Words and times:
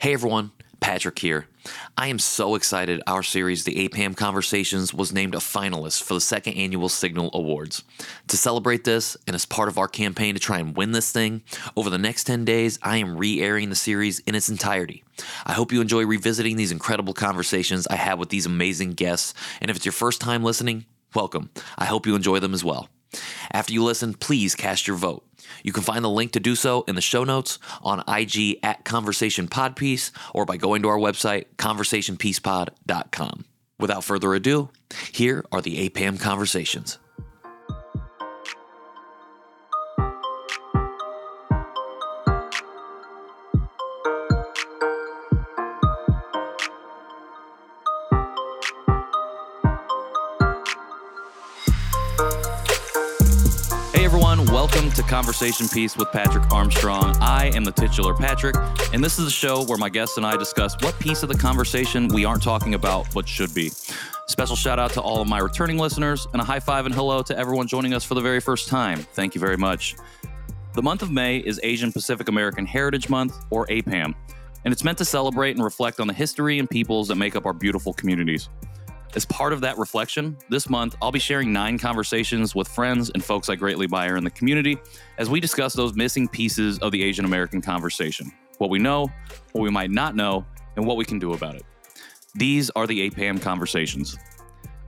Hey 0.00 0.14
everyone, 0.14 0.52
Patrick 0.80 1.18
here. 1.18 1.46
I 1.94 2.06
am 2.06 2.18
so 2.18 2.54
excited 2.54 3.02
our 3.06 3.22
series, 3.22 3.64
The 3.64 3.86
APAHM 3.86 4.16
Conversations, 4.16 4.94
was 4.94 5.12
named 5.12 5.34
a 5.34 5.40
finalist 5.40 6.02
for 6.04 6.14
the 6.14 6.22
second 6.22 6.54
annual 6.54 6.88
Signal 6.88 7.28
Awards. 7.34 7.84
To 8.28 8.38
celebrate 8.38 8.84
this, 8.84 9.14
and 9.26 9.36
as 9.36 9.44
part 9.44 9.68
of 9.68 9.76
our 9.76 9.88
campaign 9.88 10.32
to 10.32 10.40
try 10.40 10.58
and 10.58 10.74
win 10.74 10.92
this 10.92 11.12
thing, 11.12 11.42
over 11.76 11.90
the 11.90 11.98
next 11.98 12.24
10 12.24 12.46
days, 12.46 12.78
I 12.82 12.96
am 12.96 13.18
re 13.18 13.42
airing 13.42 13.68
the 13.68 13.76
series 13.76 14.20
in 14.20 14.34
its 14.34 14.48
entirety. 14.48 15.04
I 15.44 15.52
hope 15.52 15.70
you 15.70 15.82
enjoy 15.82 16.06
revisiting 16.06 16.56
these 16.56 16.72
incredible 16.72 17.12
conversations 17.12 17.86
I 17.86 17.96
had 17.96 18.18
with 18.18 18.30
these 18.30 18.46
amazing 18.46 18.92
guests, 18.92 19.34
and 19.60 19.70
if 19.70 19.76
it's 19.76 19.84
your 19.84 19.92
first 19.92 20.22
time 20.22 20.42
listening, 20.42 20.86
welcome. 21.14 21.50
I 21.76 21.84
hope 21.84 22.06
you 22.06 22.14
enjoy 22.14 22.38
them 22.38 22.54
as 22.54 22.64
well. 22.64 22.88
After 23.52 23.72
you 23.72 23.82
listen, 23.82 24.14
please 24.14 24.54
cast 24.54 24.86
your 24.86 24.96
vote. 24.96 25.24
You 25.62 25.72
can 25.72 25.82
find 25.82 26.04
the 26.04 26.10
link 26.10 26.32
to 26.32 26.40
do 26.40 26.54
so 26.54 26.84
in 26.86 26.94
the 26.94 27.00
show 27.00 27.24
notes 27.24 27.58
on 27.82 28.04
IG 28.08 28.58
at 28.62 28.84
Conversation 28.84 29.48
Podpiece 29.48 30.10
or 30.34 30.44
by 30.44 30.56
going 30.56 30.82
to 30.82 30.88
our 30.88 30.98
website, 30.98 31.46
conversationpiecepod.com. 31.56 33.44
Without 33.78 34.04
further 34.04 34.34
ado, 34.34 34.68
here 35.12 35.44
are 35.50 35.62
the 35.62 35.88
APAHM 35.88 36.20
conversations. 36.20 36.98
Conversation 55.10 55.68
Piece 55.68 55.96
with 55.96 56.12
Patrick 56.12 56.48
Armstrong. 56.52 57.16
I 57.20 57.50
am 57.56 57.64
the 57.64 57.72
titular 57.72 58.14
Patrick, 58.14 58.54
and 58.94 59.02
this 59.02 59.18
is 59.18 59.26
a 59.26 59.30
show 59.30 59.64
where 59.64 59.76
my 59.76 59.88
guests 59.88 60.16
and 60.18 60.24
I 60.24 60.36
discuss 60.36 60.76
what 60.82 60.96
piece 61.00 61.24
of 61.24 61.28
the 61.28 61.36
conversation 61.36 62.06
we 62.06 62.24
aren't 62.24 62.44
talking 62.44 62.74
about 62.74 63.08
but 63.12 63.28
should 63.28 63.52
be. 63.52 63.72
Special 64.28 64.54
shout 64.54 64.78
out 64.78 64.92
to 64.92 65.00
all 65.00 65.20
of 65.20 65.26
my 65.26 65.40
returning 65.40 65.78
listeners, 65.78 66.28
and 66.32 66.40
a 66.40 66.44
high 66.44 66.60
five 66.60 66.86
and 66.86 66.94
hello 66.94 67.22
to 67.22 67.36
everyone 67.36 67.66
joining 67.66 67.92
us 67.92 68.04
for 68.04 68.14
the 68.14 68.20
very 68.20 68.38
first 68.38 68.68
time. 68.68 69.00
Thank 69.00 69.34
you 69.34 69.40
very 69.40 69.56
much. 69.56 69.96
The 70.74 70.82
month 70.82 71.02
of 71.02 71.10
May 71.10 71.38
is 71.38 71.58
Asian 71.64 71.90
Pacific 71.90 72.28
American 72.28 72.64
Heritage 72.64 73.08
Month, 73.08 73.34
or 73.50 73.66
APAHM, 73.66 74.14
and 74.64 74.72
it's 74.72 74.84
meant 74.84 74.98
to 74.98 75.04
celebrate 75.04 75.56
and 75.56 75.64
reflect 75.64 75.98
on 75.98 76.06
the 76.06 76.14
history 76.14 76.60
and 76.60 76.70
peoples 76.70 77.08
that 77.08 77.16
make 77.16 77.34
up 77.34 77.46
our 77.46 77.52
beautiful 77.52 77.92
communities. 77.92 78.48
As 79.16 79.24
part 79.24 79.52
of 79.52 79.60
that 79.62 79.76
reflection, 79.76 80.36
this 80.50 80.70
month 80.70 80.94
I'll 81.02 81.10
be 81.10 81.18
sharing 81.18 81.52
nine 81.52 81.78
conversations 81.78 82.54
with 82.54 82.68
friends 82.68 83.10
and 83.12 83.24
folks 83.24 83.48
I 83.48 83.56
greatly 83.56 83.84
admire 83.84 84.16
in 84.16 84.22
the 84.22 84.30
community 84.30 84.78
as 85.18 85.28
we 85.28 85.40
discuss 85.40 85.72
those 85.72 85.94
missing 85.94 86.28
pieces 86.28 86.78
of 86.78 86.92
the 86.92 87.02
Asian 87.02 87.24
American 87.24 87.60
conversation 87.60 88.32
what 88.58 88.68
we 88.68 88.78
know, 88.78 89.10
what 89.52 89.62
we 89.62 89.70
might 89.70 89.90
not 89.90 90.14
know, 90.14 90.44
and 90.76 90.86
what 90.86 90.98
we 90.98 91.04
can 91.04 91.18
do 91.18 91.32
about 91.32 91.54
it. 91.54 91.64
These 92.34 92.68
are 92.76 92.86
the 92.86 93.08
APAHM 93.08 93.40
conversations. 93.40 94.18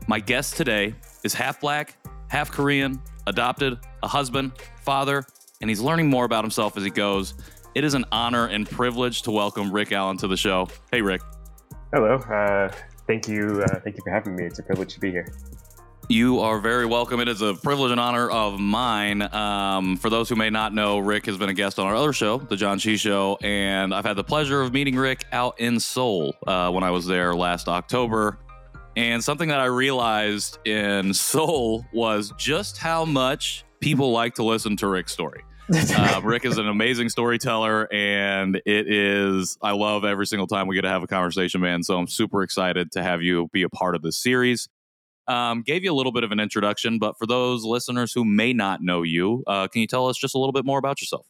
My 0.07 0.21
guest 0.21 0.59
today 0.59 0.95
is 1.25 1.33
half 1.33 1.59
black, 1.59 1.97
half 2.29 2.51
Korean, 2.51 3.01
adopted, 3.27 3.79
a 4.03 4.09
husband, 4.09 4.53
father, 4.83 5.25
and 5.63 5.71
he's 5.71 5.81
learning 5.81 6.11
more 6.11 6.27
about 6.27 6.45
himself 6.45 6.77
as 6.77 6.85
he 6.85 6.91
goes. 6.91 7.33
It 7.75 7.83
is 7.83 7.95
an 7.95 8.05
honor 8.13 8.49
and 8.49 8.69
privilege 8.69 9.23
to 9.23 9.31
welcome 9.31 9.73
Rick 9.73 9.93
Allen 9.93 10.19
to 10.19 10.29
the 10.29 10.37
show. 10.37 10.69
Hey, 10.93 11.01
Rick. 11.01 11.23
Hello. 11.95 12.17
Uh, 12.17 12.71
thank 13.07 13.29
you. 13.29 13.63
Uh, 13.63 13.81
thank 13.81 13.97
you 13.97 14.03
for 14.03 14.11
having 14.11 14.37
me. 14.37 14.45
It's 14.45 14.59
a 14.59 14.63
privilege 14.63 14.95
to 14.95 15.01
be 15.01 15.11
here. 15.11 15.27
You 16.09 16.41
are 16.41 16.59
very 16.59 16.85
welcome. 16.85 17.21
It 17.21 17.29
is 17.29 17.43
a 17.43 17.55
privilege 17.55 17.93
and 17.93 18.01
honor 18.01 18.29
of 18.29 18.59
mine. 18.59 19.23
Um, 19.35 19.97
for 19.97 20.11
those 20.11 20.29
who 20.29 20.35
may 20.35 20.51
not 20.51 20.75
know, 20.75 20.99
Rick 20.99 21.27
has 21.27 21.39
been 21.39 21.49
a 21.49 21.55
guest 21.55 21.79
on 21.79 21.87
our 21.87 21.95
other 21.95 22.13
show, 22.13 22.39
The 22.39 22.57
John 22.57 22.79
Chi 22.81 22.97
Show, 22.97 23.39
and 23.41 23.95
I've 23.95 24.05
had 24.05 24.17
the 24.17 24.25
pleasure 24.25 24.61
of 24.61 24.73
meeting 24.73 24.97
Rick 24.97 25.25
out 25.33 25.59
in 25.61 25.79
Seoul 25.79 26.35
uh, 26.47 26.71
when 26.71 26.83
I 26.83 26.91
was 26.91 27.07
there 27.07 27.35
last 27.35 27.69
October. 27.69 28.39
And 28.97 29.23
something 29.23 29.49
that 29.49 29.61
I 29.61 29.67
realized 29.67 30.59
in 30.67 31.15
Seoul 31.15 31.87
was 31.95 32.33
just 32.37 32.79
how 32.79 33.05
much 33.05 33.65
people 33.81 34.13
like 34.13 34.35
to 34.35 34.43
listen 34.43 34.77
to 34.79 34.89
Rick's 34.89 35.13
story. 35.13 35.45
Uh, 35.95 36.21
Rick 36.25 36.45
is 36.45 36.59
an 36.59 36.69
amazing 36.69 37.09
storyteller, 37.09 37.93
and 37.93 38.57
it 38.67 38.93
is, 38.93 39.57
I 39.63 39.73
love 39.73 40.05
every 40.05 40.27
single 40.27 40.47
time 40.47 40.67
we 40.67 40.75
get 40.75 40.83
to 40.83 40.89
have 40.89 41.03
a 41.03 41.07
conversation, 41.07 41.61
man. 41.61 41.83
So 41.83 41.97
I'm 41.99 42.09
super 42.09 42.43
excited 42.43 42.93
to 42.93 43.03
have 43.03 43.23
you 43.23 43.49
be 43.53 43.63
a 43.63 43.69
part 43.69 43.95
of 43.95 44.03
this 44.03 44.19
series. 44.19 44.69
Um, 45.29 45.63
gave 45.63 45.85
you 45.85 45.93
a 45.93 45.95
little 45.95 46.13
bit 46.13 46.25
of 46.25 46.33
an 46.33 46.41
introduction, 46.41 46.99
but 46.99 47.17
for 47.17 47.27
those 47.27 47.65
listeners 47.65 48.13
who 48.13 48.25
may 48.25 48.53
not 48.53 48.83
know 48.83 49.03
you, 49.03 49.45
uh, 49.47 49.69
can 49.69 49.81
you 49.81 49.87
tell 49.87 50.09
us 50.09 50.19
just 50.19 50.35
a 50.35 50.39
little 50.39 50.53
bit 50.53 50.65
more 50.65 50.79
about 50.79 51.01
yourself? 51.01 51.27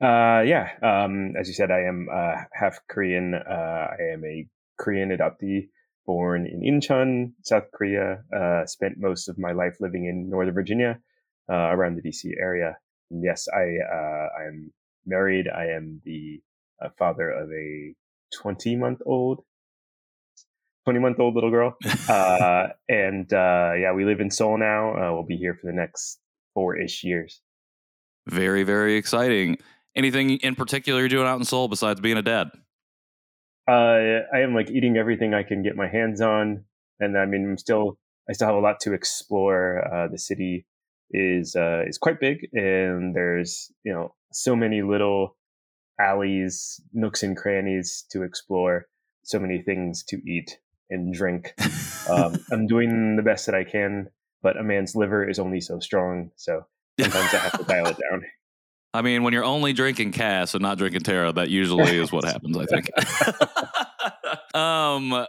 Uh, 0.00 0.42
yeah, 0.42 0.68
um, 0.82 1.34
as 1.38 1.48
you 1.48 1.54
said, 1.54 1.70
I 1.70 1.80
am 1.80 2.08
uh, 2.12 2.42
half 2.52 2.78
Korean. 2.88 3.34
Uh, 3.34 3.88
I 3.98 4.12
am 4.12 4.24
a 4.24 4.46
Korean 4.78 5.10
adoptee 5.10 5.68
born 6.06 6.46
in 6.46 6.60
Incheon, 6.60 7.32
South 7.42 7.64
Korea. 7.72 8.22
Uh, 8.34 8.66
spent 8.66 8.98
most 8.98 9.28
of 9.28 9.38
my 9.38 9.52
life 9.52 9.76
living 9.80 10.04
in 10.04 10.28
Northern 10.28 10.54
Virginia, 10.54 11.00
uh, 11.50 11.70
around 11.70 11.96
the 11.96 12.02
DC 12.02 12.30
area 12.38 12.76
yes, 13.10 13.48
I 13.48 13.76
uh, 13.84 14.28
I'm 14.40 14.72
married. 15.06 15.46
I 15.48 15.66
am 15.66 16.00
the 16.04 16.40
uh, 16.82 16.88
father 16.98 17.30
of 17.30 17.50
a 17.50 17.94
20 18.42 18.76
month 18.76 19.00
old 19.06 19.40
20 20.88 21.00
month 21.00 21.20
old 21.20 21.34
little 21.34 21.50
girl. 21.50 21.76
Uh, 22.08 22.68
and 22.88 23.30
uh, 23.34 23.72
yeah, 23.78 23.92
we 23.92 24.06
live 24.06 24.20
in 24.20 24.30
Seoul 24.30 24.56
now. 24.56 24.94
Uh, 24.94 25.12
we'll 25.12 25.26
be 25.26 25.36
here 25.36 25.54
for 25.54 25.66
the 25.66 25.74
next 25.74 26.18
four 26.54 26.74
ish 26.74 27.04
years. 27.04 27.42
Very, 28.26 28.62
very 28.62 28.96
exciting. 28.96 29.58
Anything 29.94 30.38
in 30.38 30.54
particular 30.54 31.00
you're 31.00 31.10
doing 31.10 31.26
out 31.26 31.38
in 31.38 31.44
Seoul 31.44 31.68
besides 31.68 32.00
being 32.00 32.16
a 32.16 32.22
dad? 32.22 32.48
Uh, 33.68 34.24
I 34.32 34.40
am 34.40 34.54
like 34.54 34.70
eating 34.70 34.96
everything 34.96 35.34
I 35.34 35.42
can 35.42 35.62
get 35.62 35.76
my 35.76 35.86
hands 35.86 36.22
on. 36.22 36.64
And 36.98 37.18
I 37.18 37.26
mean, 37.26 37.44
I'm 37.50 37.58
still, 37.58 37.98
I 38.26 38.32
still 38.32 38.46
have 38.46 38.56
a 38.56 38.60
lot 38.60 38.80
to 38.80 38.94
explore. 38.94 39.86
Uh, 39.92 40.08
the 40.08 40.18
city 40.18 40.64
is 41.10 41.56
uh, 41.56 41.84
is 41.86 41.98
quite 41.98 42.20
big, 42.20 42.48
and 42.52 43.14
there's 43.14 43.70
you 43.84 43.92
know 43.92 44.14
so 44.32 44.54
many 44.54 44.82
little 44.82 45.36
alleys, 46.00 46.80
nooks 46.92 47.22
and 47.22 47.36
crannies 47.36 48.04
to 48.10 48.22
explore, 48.22 48.86
so 49.22 49.38
many 49.38 49.62
things 49.62 50.04
to 50.04 50.16
eat 50.26 50.58
and 50.90 51.12
drink. 51.12 51.54
um, 52.08 52.36
I'm 52.52 52.66
doing 52.66 53.16
the 53.16 53.22
best 53.22 53.46
that 53.46 53.54
I 53.54 53.64
can, 53.64 54.08
but 54.42 54.56
a 54.56 54.62
man's 54.62 54.94
liver 54.94 55.28
is 55.28 55.38
only 55.38 55.60
so 55.60 55.78
strong, 55.80 56.30
so 56.36 56.64
sometimes 57.00 57.34
I 57.34 57.38
have 57.38 57.58
to 57.58 57.64
dial 57.64 57.86
it 57.86 57.96
down. 58.10 58.22
I 58.94 59.02
mean, 59.02 59.22
when 59.22 59.32
you're 59.32 59.44
only 59.44 59.74
drinking 59.74 60.12
Cass 60.12 60.54
and 60.54 60.62
not 60.62 60.78
drinking 60.78 61.02
Terra, 61.02 61.32
that 61.32 61.50
usually 61.50 61.98
is 61.98 62.10
what 62.10 62.24
happens. 62.24 62.56
I 62.56 62.66
think. 62.66 62.90
um, 64.54 65.26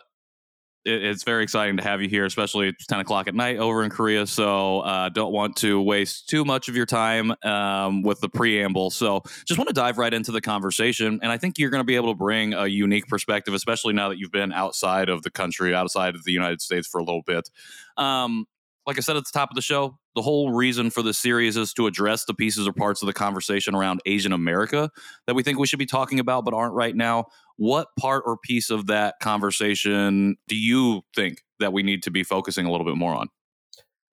it, 0.89 1.03
it's 1.03 1.23
very 1.23 1.43
exciting 1.43 1.77
to 1.77 1.83
have 1.83 2.01
you 2.01 2.09
here, 2.09 2.25
especially 2.25 2.69
it's 2.69 2.85
10 2.85 2.99
o'clock 2.99 3.27
at 3.27 3.35
night 3.35 3.57
over 3.57 3.83
in 3.83 3.89
Korea. 3.89 4.25
So 4.27 4.81
uh, 4.81 5.09
don't 5.09 5.31
want 5.31 5.55
to 5.57 5.81
waste 5.81 6.29
too 6.29 6.43
much 6.43 6.67
of 6.67 6.75
your 6.75 6.85
time 6.85 7.33
um, 7.43 8.01
with 8.01 8.19
the 8.19 8.29
preamble. 8.29 8.89
So 8.89 9.21
just 9.45 9.57
want 9.57 9.67
to 9.67 9.73
dive 9.73 9.97
right 9.97 10.13
into 10.13 10.31
the 10.31 10.41
conversation. 10.41 11.19
And 11.21 11.31
I 11.31 11.37
think 11.37 11.57
you're 11.57 11.69
going 11.69 11.81
to 11.81 11.85
be 11.85 11.95
able 11.95 12.11
to 12.11 12.17
bring 12.17 12.53
a 12.53 12.67
unique 12.67 13.07
perspective, 13.07 13.53
especially 13.53 13.93
now 13.93 14.09
that 14.09 14.17
you've 14.17 14.31
been 14.31 14.51
outside 14.51 15.09
of 15.09 15.23
the 15.23 15.31
country, 15.31 15.73
outside 15.73 16.15
of 16.15 16.23
the 16.23 16.31
United 16.31 16.61
States 16.61 16.87
for 16.87 16.99
a 16.99 17.03
little 17.03 17.23
bit. 17.25 17.49
Um, 17.97 18.45
like 18.89 18.97
I 18.97 19.01
said 19.01 19.17
at 19.17 19.23
the 19.23 19.31
top 19.31 19.51
of 19.51 19.55
the 19.55 19.61
show, 19.61 19.99
the 20.15 20.23
whole 20.23 20.51
reason 20.51 20.89
for 20.89 21.03
this 21.03 21.19
series 21.19 21.55
is 21.57 21.73
to 21.73 21.85
address 21.85 22.25
the 22.25 22.33
pieces 22.33 22.67
or 22.67 22.73
parts 22.73 23.03
of 23.03 23.05
the 23.05 23.13
conversation 23.13 23.75
around 23.75 24.01
Asian 24.07 24.33
America 24.33 24.89
that 25.27 25.35
we 25.35 25.43
think 25.43 25.59
we 25.59 25.67
should 25.67 25.77
be 25.77 25.85
talking 25.85 26.19
about 26.19 26.43
but 26.43 26.55
aren't 26.55 26.73
right 26.73 26.95
now. 26.95 27.25
What 27.59 27.89
part 27.99 28.23
or 28.25 28.37
piece 28.37 28.69
of 28.69 28.87
that 28.87 29.15
conversation 29.21 30.37
do 30.47 30.55
you 30.55 31.01
think 31.13 31.39
that 31.59 31.73
we 31.73 31.83
need 31.83 32.03
to 32.03 32.11
be 32.11 32.23
focusing 32.23 32.65
a 32.65 32.71
little 32.71 32.85
bit 32.85 32.95
more 32.95 33.13
on? 33.13 33.27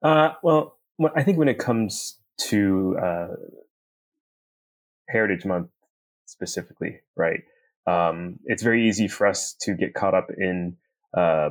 Uh, 0.03 0.35
well, 0.43 0.79
I 1.15 1.23
think 1.23 1.39
when 1.39 1.47
it 1.47 1.57
comes 1.57 2.19
to 2.49 2.97
uh, 3.01 3.29
Heritage 5.09 5.45
Month 5.45 5.69
specifically, 6.27 6.99
right? 7.17 7.41
Um, 7.87 8.41
it's 8.47 8.65
very 8.65 8.89
easy 8.89 9.07
for 9.07 9.29
us 9.29 9.55
to 9.61 9.75
get 9.75 9.95
caught 9.95 10.15
up 10.15 10.27
in 10.37 10.77
uh, 11.17 11.51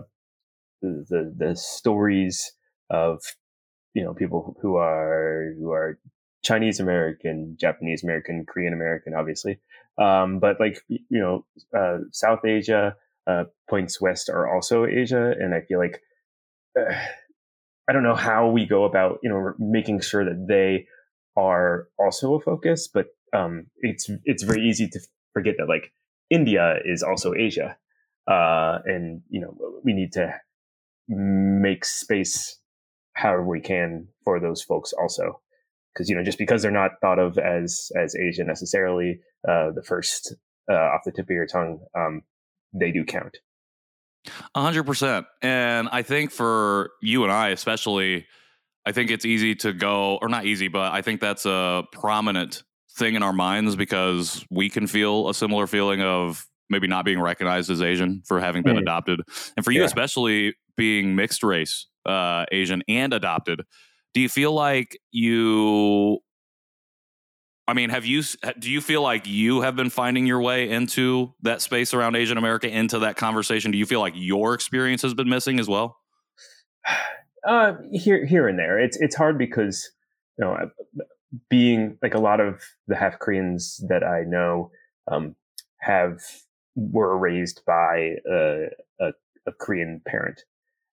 the, 0.82 1.06
the, 1.10 1.34
the 1.38 1.56
stories 1.56 2.52
of 2.90 3.22
you 3.94 4.04
know 4.04 4.14
people 4.14 4.58
who 4.62 4.76
are 4.76 5.54
who 5.58 5.72
are 5.72 5.98
Chinese 6.46 6.80
American, 6.80 7.58
Japanese 7.60 8.04
American, 8.04 8.46
Korean 8.46 8.74
American, 8.74 9.16
obviously, 9.16 9.60
um, 9.98 10.40
but 10.40 10.60
like 10.60 10.80
you 10.88 11.20
know 11.20 11.46
uh, 11.78 11.98
South 12.12 12.46
Asia 12.46 12.96
uh, 13.26 13.46
points 13.68 14.00
west 14.00 14.30
are 14.30 14.54
also 14.54 14.86
Asia, 14.86 15.34
and 15.40 15.56
I 15.56 15.62
feel 15.62 15.80
like 15.80 16.02
uh, 16.80 16.94
I 17.90 17.94
don't 17.94 18.04
know 18.04 18.16
how 18.16 18.48
we 18.48 18.66
go 18.68 18.84
about 18.84 19.20
you 19.24 19.30
know 19.30 19.54
making 19.58 20.02
sure 20.02 20.24
that 20.24 20.46
they 20.48 20.86
are 21.36 21.88
also 21.98 22.36
a 22.36 22.40
focus, 22.40 22.88
but 22.88 23.08
um, 23.34 23.66
it's 23.80 24.08
it's 24.24 24.44
very 24.44 24.62
easy 24.62 24.88
to 24.88 25.00
forget 25.34 25.56
that 25.58 25.68
like 25.68 25.92
India 26.30 26.76
is 26.86 27.02
also 27.02 27.34
Asia, 27.34 27.76
uh, 28.30 28.80
and 28.86 29.24
you 29.30 29.42
know 29.42 29.58
we 29.84 29.94
need 29.94 30.12
to 30.14 30.32
make 31.08 31.86
space 31.86 32.60
however 33.14 33.48
we 33.48 33.62
can 33.62 34.08
for 34.24 34.40
those 34.40 34.62
folks 34.62 34.94
also 34.94 35.42
because 35.96 36.10
you 36.10 36.16
know 36.16 36.24
just 36.24 36.38
because 36.38 36.62
they're 36.62 36.72
not 36.72 36.92
thought 37.02 37.20
of 37.20 37.38
as 37.38 37.92
as 37.96 38.16
Asian 38.16 38.48
necessarily, 38.48 39.20
uh, 39.48 39.72
the 39.72 39.84
first 39.84 40.36
uh, 40.70 40.76
off 40.76 41.02
the 41.06 41.12
tip 41.12 41.26
of 41.26 41.32
your 41.32 41.48
tongue, 41.48 41.80
um, 41.98 42.22
they 42.74 42.92
do 42.92 43.06
count. 43.06 43.38
A 44.56 44.62
hundred 44.62 44.84
percent. 44.84 45.26
And 45.42 45.88
I 45.92 46.02
think 46.02 46.32
for 46.32 46.92
you 47.02 47.24
and 47.24 47.32
I, 47.32 47.50
especially, 47.50 48.26
I 48.86 48.92
think 48.92 49.12
it's 49.12 49.26
easy 49.26 49.56
to 49.56 49.72
go, 49.74 50.18
or 50.22 50.30
not 50.30 50.46
easy, 50.46 50.68
but 50.68 50.92
I 50.92 51.02
think 51.02 51.22
that's 51.22 51.46
a 51.46 51.84
prominent 51.92 52.64
thing 52.98 53.16
in 53.16 53.24
our 53.24 53.34
minds 53.34 53.76
because 53.76 54.46
we 54.50 54.70
can 54.70 54.88
feel 54.88 55.30
a 55.30 55.34
similar 55.34 55.68
feeling 55.68 56.02
of 56.02 56.46
maybe 56.70 56.88
not 56.88 57.06
being 57.06 57.20
recognized 57.20 57.70
as 57.70 57.82
Asian 57.82 58.24
for 58.26 58.40
having 58.40 58.64
been 58.64 58.78
mm. 58.78 58.82
adopted. 58.82 59.22
And 59.56 59.64
for 59.64 59.72
you, 59.72 59.82
yeah. 59.82 59.86
especially 59.86 60.56
being 60.76 61.16
mixed 61.16 61.44
race 61.44 61.88
uh, 62.06 62.46
Asian 62.52 62.84
and 62.88 63.14
adopted, 63.14 63.62
do 64.16 64.22
you 64.22 64.30
feel 64.30 64.54
like 64.54 64.98
you 65.12 66.20
I 67.68 67.74
mean, 67.74 67.90
have 67.90 68.06
you 68.06 68.24
do 68.60 68.72
you 68.72 68.80
feel 68.80 69.02
like 69.02 69.28
you 69.28 69.62
have 69.62 69.76
been 69.76 69.90
finding 69.90 70.26
your 70.26 70.40
way 70.40 70.70
into 70.70 71.34
that 71.42 71.62
space 71.62 71.94
around 71.94 72.16
Asian 72.16 72.38
America 72.38 72.70
into 72.70 73.00
that 73.00 73.18
conversation? 73.18 73.72
Do 73.72 73.78
you 73.78 73.86
feel 73.86 74.00
like 74.00 74.14
your 74.16 74.54
experience 74.54 75.02
has 75.02 75.14
been 75.14 75.30
missing 75.30 75.60
as 75.60 75.68
well? 75.68 75.98
Uh, 77.48 77.76
here 77.92 78.26
here 78.26 78.48
and 78.48 78.58
there. 78.58 78.80
It's 78.80 78.98
it's 79.00 79.16
hard 79.16 79.38
because 79.38 79.92
you 80.40 80.44
know 80.44 80.58
being 81.48 81.96
like 82.02 82.16
a 82.16 82.20
lot 82.20 82.40
of 82.40 82.60
the 82.88 82.96
half 82.96 83.20
Koreans 83.20 83.86
that 83.88 84.04
I 84.04 84.24
know 84.26 84.72
um, 85.12 85.36
have 85.80 86.22
were 86.76 87.16
raised 87.16 87.62
by 87.68 88.16
a, 88.28 88.70
a, 89.00 89.12
a 89.46 89.52
Korean 89.60 90.02
parent, 90.08 90.42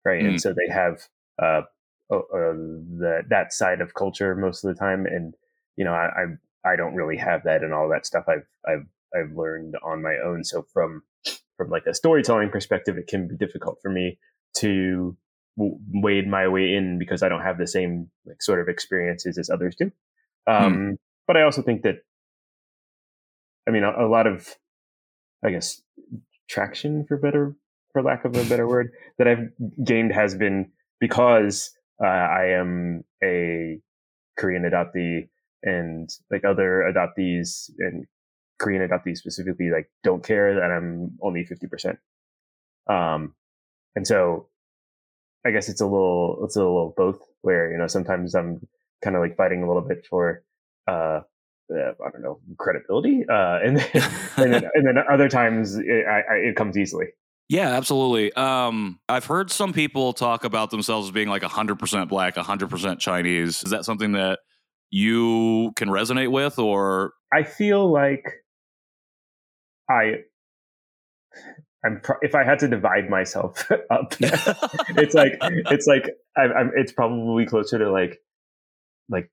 right? 0.04 0.22
Mm. 0.22 0.28
And 0.28 0.42
so 0.42 0.52
they 0.52 0.70
have 0.70 1.08
uh, 1.42 1.62
uh, 2.10 2.18
the, 2.32 3.22
that 3.28 3.52
side 3.52 3.80
of 3.80 3.94
culture 3.94 4.34
most 4.34 4.64
of 4.64 4.74
the 4.74 4.78
time. 4.78 5.06
And 5.06 5.34
you 5.76 5.84
know, 5.84 5.92
I, 5.92 6.08
I 6.64 6.72
I 6.72 6.76
don't 6.76 6.94
really 6.94 7.16
have 7.16 7.44
that, 7.44 7.62
and 7.62 7.72
all 7.72 7.88
that 7.90 8.06
stuff 8.06 8.24
I've 8.28 8.46
I've 8.66 8.86
I've 9.14 9.36
learned 9.36 9.76
on 9.82 10.02
my 10.02 10.16
own. 10.24 10.44
So 10.44 10.66
from 10.72 11.02
from 11.56 11.70
like 11.70 11.86
a 11.86 11.94
storytelling 11.94 12.50
perspective, 12.50 12.96
it 12.98 13.06
can 13.06 13.28
be 13.28 13.36
difficult 13.36 13.78
for 13.82 13.90
me 13.90 14.18
to 14.58 15.16
wade 15.56 16.26
my 16.26 16.48
way 16.48 16.74
in 16.74 16.98
because 16.98 17.22
I 17.22 17.28
don't 17.28 17.42
have 17.42 17.58
the 17.58 17.66
same 17.66 18.10
like 18.26 18.42
sort 18.42 18.60
of 18.60 18.68
experiences 18.68 19.38
as 19.38 19.50
others 19.50 19.76
do. 19.76 19.90
Hmm. 20.46 20.52
Um, 20.52 20.74
hmm. 20.74 20.92
But 21.26 21.36
I 21.36 21.42
also 21.42 21.62
think 21.62 21.82
that, 21.82 21.96
I 23.66 23.70
mean, 23.70 23.84
a, 23.84 24.06
a, 24.06 24.08
lot 24.08 24.26
of, 24.26 24.48
I 25.44 25.50
guess, 25.50 25.80
traction 26.48 27.04
for 27.06 27.16
better, 27.16 27.54
for 27.92 28.02
lack 28.02 28.24
of 28.24 28.36
a 28.36 28.44
better 28.44 28.66
word, 28.66 28.90
that 29.18 29.28
I've 29.28 29.50
gained 29.84 30.12
has 30.12 30.34
been 30.34 30.72
because 30.98 31.70
uh, 32.02 32.06
I 32.06 32.46
am 32.58 33.04
a 33.22 33.78
Korean 34.38 34.64
adoptee 34.64 35.28
and 35.62 36.10
like 36.30 36.44
other 36.44 36.92
adoptees 36.92 37.70
and 37.78 38.06
Korean 38.58 38.86
adoptees 38.86 39.18
specifically 39.18 39.70
like 39.70 39.90
don't 40.02 40.24
care 40.24 40.54
that 40.54 40.70
I'm 40.70 41.18
only 41.20 41.44
50%. 41.44 41.98
Um, 42.88 43.34
and 43.94 44.06
so 44.06 44.48
I 45.44 45.50
guess 45.50 45.68
it's 45.68 45.80
a 45.80 45.86
little, 45.86 46.40
it's 46.44 46.56
a 46.56 46.60
little 46.60 46.94
both 46.96 47.20
where, 47.42 47.70
you 47.70 47.78
know, 47.78 47.86
sometimes 47.86 48.34
I'm 48.34 48.66
kind 49.02 49.16
of 49.16 49.22
like 49.22 49.36
fighting 49.36 49.62
a 49.62 49.66
little 49.66 49.82
bit 49.82 50.06
for, 50.08 50.44
uh, 50.88 51.20
uh, 51.72 51.92
I 52.04 52.10
don't 52.12 52.22
know, 52.22 52.40
credibility. 52.58 53.24
Uh, 53.28 53.58
and, 53.64 53.76
then, 53.78 54.10
and, 54.36 54.54
then, 54.54 54.70
and 54.74 54.86
then 54.86 54.94
other 55.10 55.28
times 55.28 55.76
it, 55.76 56.06
I, 56.06 56.20
I, 56.20 56.34
it 56.36 56.56
comes 56.56 56.76
easily. 56.76 57.08
Yeah, 57.48 57.68
absolutely. 57.68 58.32
Um, 58.32 58.98
I've 59.08 59.26
heard 59.26 59.50
some 59.50 59.72
people 59.72 60.12
talk 60.14 60.44
about 60.44 60.70
themselves 60.70 61.08
as 61.08 61.12
being 61.12 61.28
like 61.28 61.42
100% 61.42 62.08
black, 62.08 62.36
100% 62.36 62.98
Chinese. 62.98 63.62
Is 63.62 63.70
that 63.70 63.84
something 63.84 64.12
that 64.12 64.38
you 64.90 65.72
can 65.76 65.88
resonate 65.88 66.30
with 66.30 66.58
or? 66.58 67.12
I 67.32 67.42
feel 67.42 67.90
like 67.90 68.24
I 69.90 70.22
I'm 71.84 72.00
pro- 72.00 72.18
if 72.22 72.34
I 72.34 72.44
had 72.44 72.60
to 72.60 72.68
divide 72.68 73.10
myself 73.10 73.70
up, 73.90 74.14
it's 74.20 75.14
like 75.14 75.38
it's 75.40 75.86
like 75.86 76.10
I'm, 76.36 76.52
I'm, 76.52 76.70
it's 76.76 76.92
probably 76.92 77.46
closer 77.46 77.78
to 77.78 77.90
like 77.90 78.20
like 79.08 79.30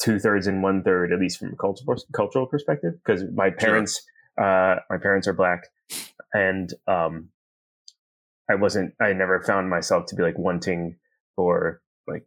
two 0.00 0.18
thirds 0.18 0.46
and 0.46 0.62
one 0.62 0.82
third, 0.82 1.12
at 1.12 1.18
least 1.18 1.38
from 1.38 1.52
a 1.52 1.56
cultural 1.56 1.96
cultural 2.14 2.46
perspective, 2.46 2.94
because 3.04 3.24
my 3.34 3.50
parents 3.50 4.02
sure. 4.38 4.44
uh, 4.46 4.80
my 4.88 4.98
parents 4.98 5.26
are 5.26 5.32
black, 5.32 5.64
and 6.34 6.70
um, 6.86 7.30
I 8.50 8.56
wasn't 8.56 8.94
I 9.00 9.12
never 9.12 9.42
found 9.42 9.70
myself 9.70 10.06
to 10.08 10.16
be 10.16 10.22
like 10.22 10.38
wanting 10.38 10.96
for 11.36 11.80
like 12.06 12.26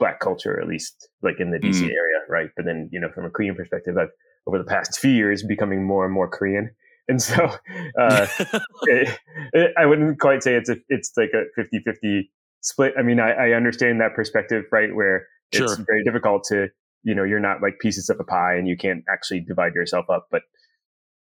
black 0.00 0.18
culture, 0.18 0.60
at 0.60 0.66
least 0.66 1.08
like 1.22 1.38
in 1.38 1.50
the 1.50 1.58
DC 1.58 1.82
mm. 1.82 1.84
area, 1.84 2.20
right? 2.28 2.50
But 2.56 2.64
then 2.64 2.88
you 2.92 2.98
know 2.98 3.10
from 3.14 3.26
a 3.26 3.30
Korean 3.30 3.54
perspective, 3.54 3.96
I've 3.96 4.10
over 4.46 4.58
the 4.58 4.64
past 4.64 4.98
few 4.98 5.12
years 5.12 5.42
becoming 5.42 5.86
more 5.86 6.04
and 6.04 6.12
more 6.12 6.28
Korean 6.28 6.70
and 7.08 7.20
so 7.20 7.44
uh, 8.00 8.26
it, 8.82 9.18
it, 9.52 9.70
I 9.76 9.86
wouldn't 9.86 10.20
quite 10.20 10.42
say 10.42 10.54
it's 10.54 10.68
a 10.68 10.76
it's 10.88 11.12
like 11.16 11.30
a 11.34 11.60
50-50 11.60 12.28
split. 12.60 12.94
I 12.98 13.02
mean, 13.02 13.20
I, 13.20 13.32
I 13.32 13.50
understand 13.52 14.00
that 14.00 14.14
perspective, 14.14 14.64
right? 14.72 14.94
Where 14.94 15.26
it's 15.52 15.74
sure. 15.74 15.84
very 15.86 16.04
difficult 16.04 16.44
to, 16.48 16.68
you 17.02 17.14
know, 17.14 17.24
you're 17.24 17.40
not 17.40 17.62
like 17.62 17.78
pieces 17.78 18.08
of 18.08 18.18
a 18.20 18.24
pie 18.24 18.54
and 18.54 18.66
you 18.66 18.76
can't 18.76 19.04
actually 19.12 19.40
divide 19.40 19.74
yourself 19.74 20.06
up, 20.10 20.26
but 20.30 20.42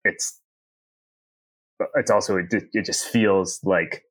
it's 0.04 0.40
it's 1.94 2.10
also 2.10 2.36
it, 2.36 2.52
it 2.72 2.84
just 2.84 3.06
feels 3.06 3.60
like 3.64 4.02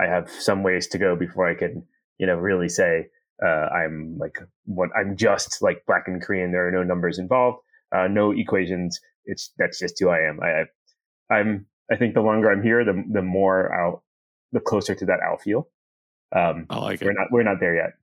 I 0.00 0.06
have 0.06 0.30
some 0.30 0.62
ways 0.62 0.86
to 0.88 0.98
go 0.98 1.16
before 1.16 1.48
I 1.48 1.54
can, 1.54 1.84
you 2.18 2.26
know, 2.26 2.36
really 2.36 2.68
say 2.68 3.06
uh, 3.44 3.68
I'm 3.68 4.16
like 4.18 4.38
what 4.64 4.90
I'm 4.96 5.16
just 5.16 5.62
like 5.62 5.84
black 5.86 6.04
and 6.06 6.22
Korean. 6.22 6.52
There 6.52 6.68
are 6.68 6.72
no 6.72 6.82
numbers 6.82 7.18
involved, 7.18 7.58
uh, 7.94 8.08
no 8.08 8.32
equations. 8.32 9.00
It's 9.24 9.52
that's 9.58 9.78
just 9.78 9.98
who 9.98 10.08
I 10.08 10.20
am. 10.20 10.40
I, 10.42 10.64
I'm 11.34 11.66
I 11.90 11.96
think 11.96 12.14
the 12.14 12.20
longer 12.20 12.50
I'm 12.50 12.62
here, 12.62 12.84
the 12.84 13.02
the 13.12 13.22
more 13.22 13.74
I'll 13.74 14.04
the 14.52 14.60
closer 14.60 14.94
to 14.94 15.06
that 15.06 15.20
I'll 15.26 15.38
feel. 15.38 15.68
Um, 16.34 16.66
I 16.70 16.78
like 16.78 17.00
we're 17.00 17.10
it. 17.10 17.16
not 17.18 17.28
we're 17.30 17.42
not 17.42 17.60
there 17.60 17.74
yet. 17.74 17.94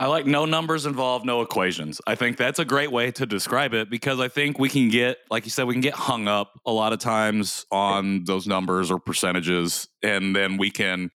I 0.00 0.06
like 0.06 0.24
no 0.24 0.46
numbers 0.46 0.86
involved, 0.86 1.26
no 1.26 1.42
equations. 1.42 2.00
I 2.06 2.14
think 2.14 2.38
that's 2.38 2.58
a 2.58 2.64
great 2.64 2.90
way 2.90 3.10
to 3.12 3.26
describe 3.26 3.74
it 3.74 3.90
because 3.90 4.18
I 4.18 4.28
think 4.28 4.58
we 4.58 4.70
can 4.70 4.88
get, 4.88 5.18
like 5.30 5.44
you 5.44 5.50
said, 5.50 5.66
we 5.66 5.74
can 5.74 5.82
get 5.82 5.92
hung 5.92 6.26
up 6.26 6.58
a 6.64 6.72
lot 6.72 6.94
of 6.94 7.00
times 7.00 7.66
on 7.70 8.24
those 8.24 8.46
numbers 8.46 8.90
or 8.90 8.98
percentages, 8.98 9.88
and 10.02 10.34
then 10.34 10.56
we 10.56 10.70
can 10.70 11.10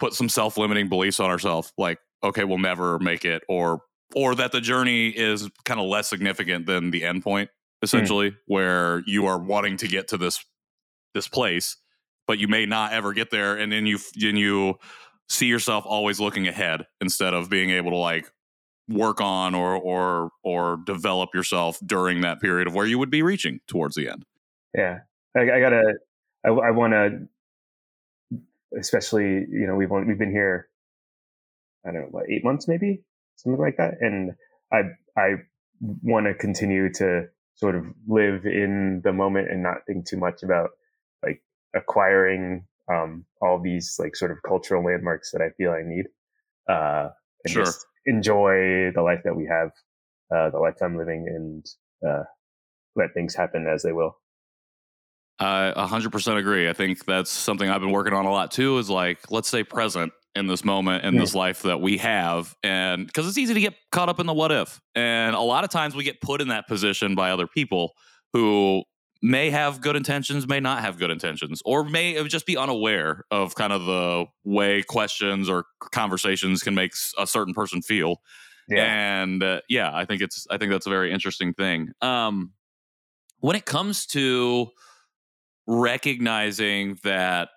put 0.00 0.14
some 0.14 0.30
self-limiting 0.30 0.88
beliefs 0.88 1.20
on 1.20 1.28
ourselves, 1.28 1.70
like, 1.76 1.98
okay, 2.24 2.42
we'll 2.42 2.56
never 2.56 2.98
make 3.00 3.26
it, 3.26 3.42
or 3.50 3.82
or 4.16 4.34
that 4.34 4.50
the 4.50 4.62
journey 4.62 5.10
is 5.10 5.50
kind 5.66 5.78
of 5.78 5.84
less 5.84 6.08
significant 6.08 6.64
than 6.64 6.90
the 6.90 7.04
end 7.04 7.22
point. 7.22 7.50
Hmm. 7.82 7.84
essentially, 7.84 8.30
mm. 8.30 8.36
where 8.46 9.02
you 9.06 9.26
are 9.26 9.38
wanting 9.38 9.76
to 9.76 9.88
get 9.88 10.08
to 10.08 10.16
this 10.16 10.42
this 11.12 11.28
place, 11.28 11.76
but 12.26 12.38
you 12.38 12.48
may 12.48 12.64
not 12.64 12.94
ever 12.94 13.12
get 13.12 13.30
there, 13.30 13.56
and 13.56 13.70
then 13.70 13.84
you 13.84 13.98
then 14.14 14.36
you 14.36 14.78
see 15.28 15.46
yourself 15.46 15.84
always 15.86 16.20
looking 16.20 16.48
ahead 16.48 16.86
instead 17.00 17.34
of 17.34 17.50
being 17.50 17.70
able 17.70 17.90
to 17.90 17.96
like 17.96 18.30
work 18.88 19.20
on 19.20 19.54
or 19.54 19.76
or 19.76 20.30
or 20.42 20.78
develop 20.86 21.34
yourself 21.34 21.78
during 21.84 22.22
that 22.22 22.40
period 22.40 22.66
of 22.66 22.74
where 22.74 22.86
you 22.86 22.98
would 22.98 23.10
be 23.10 23.22
reaching 23.22 23.60
towards 23.68 23.94
the 23.94 24.08
end. 24.08 24.24
Yeah, 24.74 25.00
I, 25.36 25.40
I 25.40 25.60
gotta. 25.60 25.94
I, 26.44 26.50
I 26.50 26.70
want 26.70 26.92
to, 26.92 28.38
especially 28.78 29.46
you 29.50 29.66
know 29.66 29.74
we've 29.74 29.90
we've 29.90 30.18
been 30.18 30.30
here. 30.32 30.68
I 31.86 31.92
don't 31.92 32.02
know 32.02 32.08
what 32.10 32.30
eight 32.30 32.44
months 32.44 32.68
maybe 32.68 33.02
something 33.36 33.60
like 33.60 33.76
that, 33.76 33.94
and 34.00 34.32
I 34.72 34.82
I 35.16 35.34
want 35.80 36.26
to 36.26 36.34
continue 36.34 36.92
to 36.94 37.26
sort 37.54 37.74
of 37.74 37.86
live 38.06 38.46
in 38.46 39.00
the 39.02 39.12
moment 39.12 39.50
and 39.50 39.62
not 39.62 39.78
think 39.86 40.06
too 40.06 40.16
much 40.16 40.42
about 40.42 40.70
like 41.22 41.42
acquiring 41.74 42.64
um, 42.92 43.24
all 43.40 43.60
these 43.60 43.96
like 43.98 44.16
sort 44.16 44.30
of 44.30 44.38
cultural 44.46 44.84
landmarks 44.84 45.30
that 45.32 45.42
I 45.42 45.50
feel 45.56 45.70
I 45.70 45.82
need. 45.84 46.06
Uh, 46.68 47.08
and 47.44 47.52
sure. 47.52 47.64
just 47.64 47.86
enjoy 48.06 48.90
the 48.94 49.02
life 49.02 49.20
that 49.24 49.34
we 49.34 49.46
have, 49.46 49.70
uh, 50.34 50.50
the 50.50 50.58
life 50.58 50.74
I'm 50.82 50.96
living 50.96 51.26
and, 51.28 51.66
uh, 52.06 52.24
let 52.96 53.14
things 53.14 53.34
happen 53.34 53.66
as 53.66 53.82
they 53.82 53.92
will. 53.92 54.16
I 55.38 55.72
100% 55.76 56.36
agree. 56.36 56.68
I 56.68 56.72
think 56.72 57.04
that's 57.04 57.30
something 57.30 57.70
I've 57.70 57.80
been 57.80 57.92
working 57.92 58.12
on 58.12 58.24
a 58.24 58.30
lot 58.30 58.50
too 58.50 58.78
is 58.78 58.90
like, 58.90 59.30
let's 59.30 59.46
stay 59.46 59.62
present 59.62 60.12
in 60.34 60.46
this 60.46 60.64
moment 60.64 61.04
in 61.04 61.16
this 61.16 61.34
life 61.34 61.62
that 61.62 61.80
we 61.80 61.98
have 61.98 62.54
and 62.62 63.06
because 63.06 63.26
it's 63.26 63.38
easy 63.38 63.54
to 63.54 63.60
get 63.60 63.74
caught 63.90 64.08
up 64.08 64.20
in 64.20 64.26
the 64.26 64.32
what 64.32 64.52
if 64.52 64.80
and 64.94 65.34
a 65.34 65.40
lot 65.40 65.64
of 65.64 65.70
times 65.70 65.94
we 65.94 66.04
get 66.04 66.20
put 66.20 66.40
in 66.40 66.48
that 66.48 66.68
position 66.68 67.14
by 67.14 67.30
other 67.30 67.46
people 67.46 67.92
who 68.32 68.82
may 69.20 69.50
have 69.50 69.80
good 69.80 69.96
intentions 69.96 70.46
may 70.46 70.60
not 70.60 70.80
have 70.80 70.98
good 70.98 71.10
intentions 71.10 71.60
or 71.64 71.82
may 71.84 72.22
just 72.28 72.46
be 72.46 72.56
unaware 72.56 73.24
of 73.30 73.54
kind 73.54 73.72
of 73.72 73.84
the 73.84 74.24
way 74.44 74.82
questions 74.82 75.48
or 75.48 75.64
conversations 75.90 76.62
can 76.62 76.74
make 76.74 76.92
a 77.18 77.26
certain 77.26 77.52
person 77.52 77.82
feel 77.82 78.20
yeah. 78.68 78.84
and 79.22 79.42
uh, 79.42 79.60
yeah 79.68 79.90
i 79.92 80.04
think 80.04 80.22
it's 80.22 80.46
i 80.50 80.56
think 80.56 80.70
that's 80.70 80.86
a 80.86 80.90
very 80.90 81.12
interesting 81.12 81.52
thing 81.52 81.90
um 82.00 82.52
when 83.40 83.56
it 83.56 83.64
comes 83.64 84.06
to 84.06 84.68
recognizing 85.66 86.98
that 87.02 87.50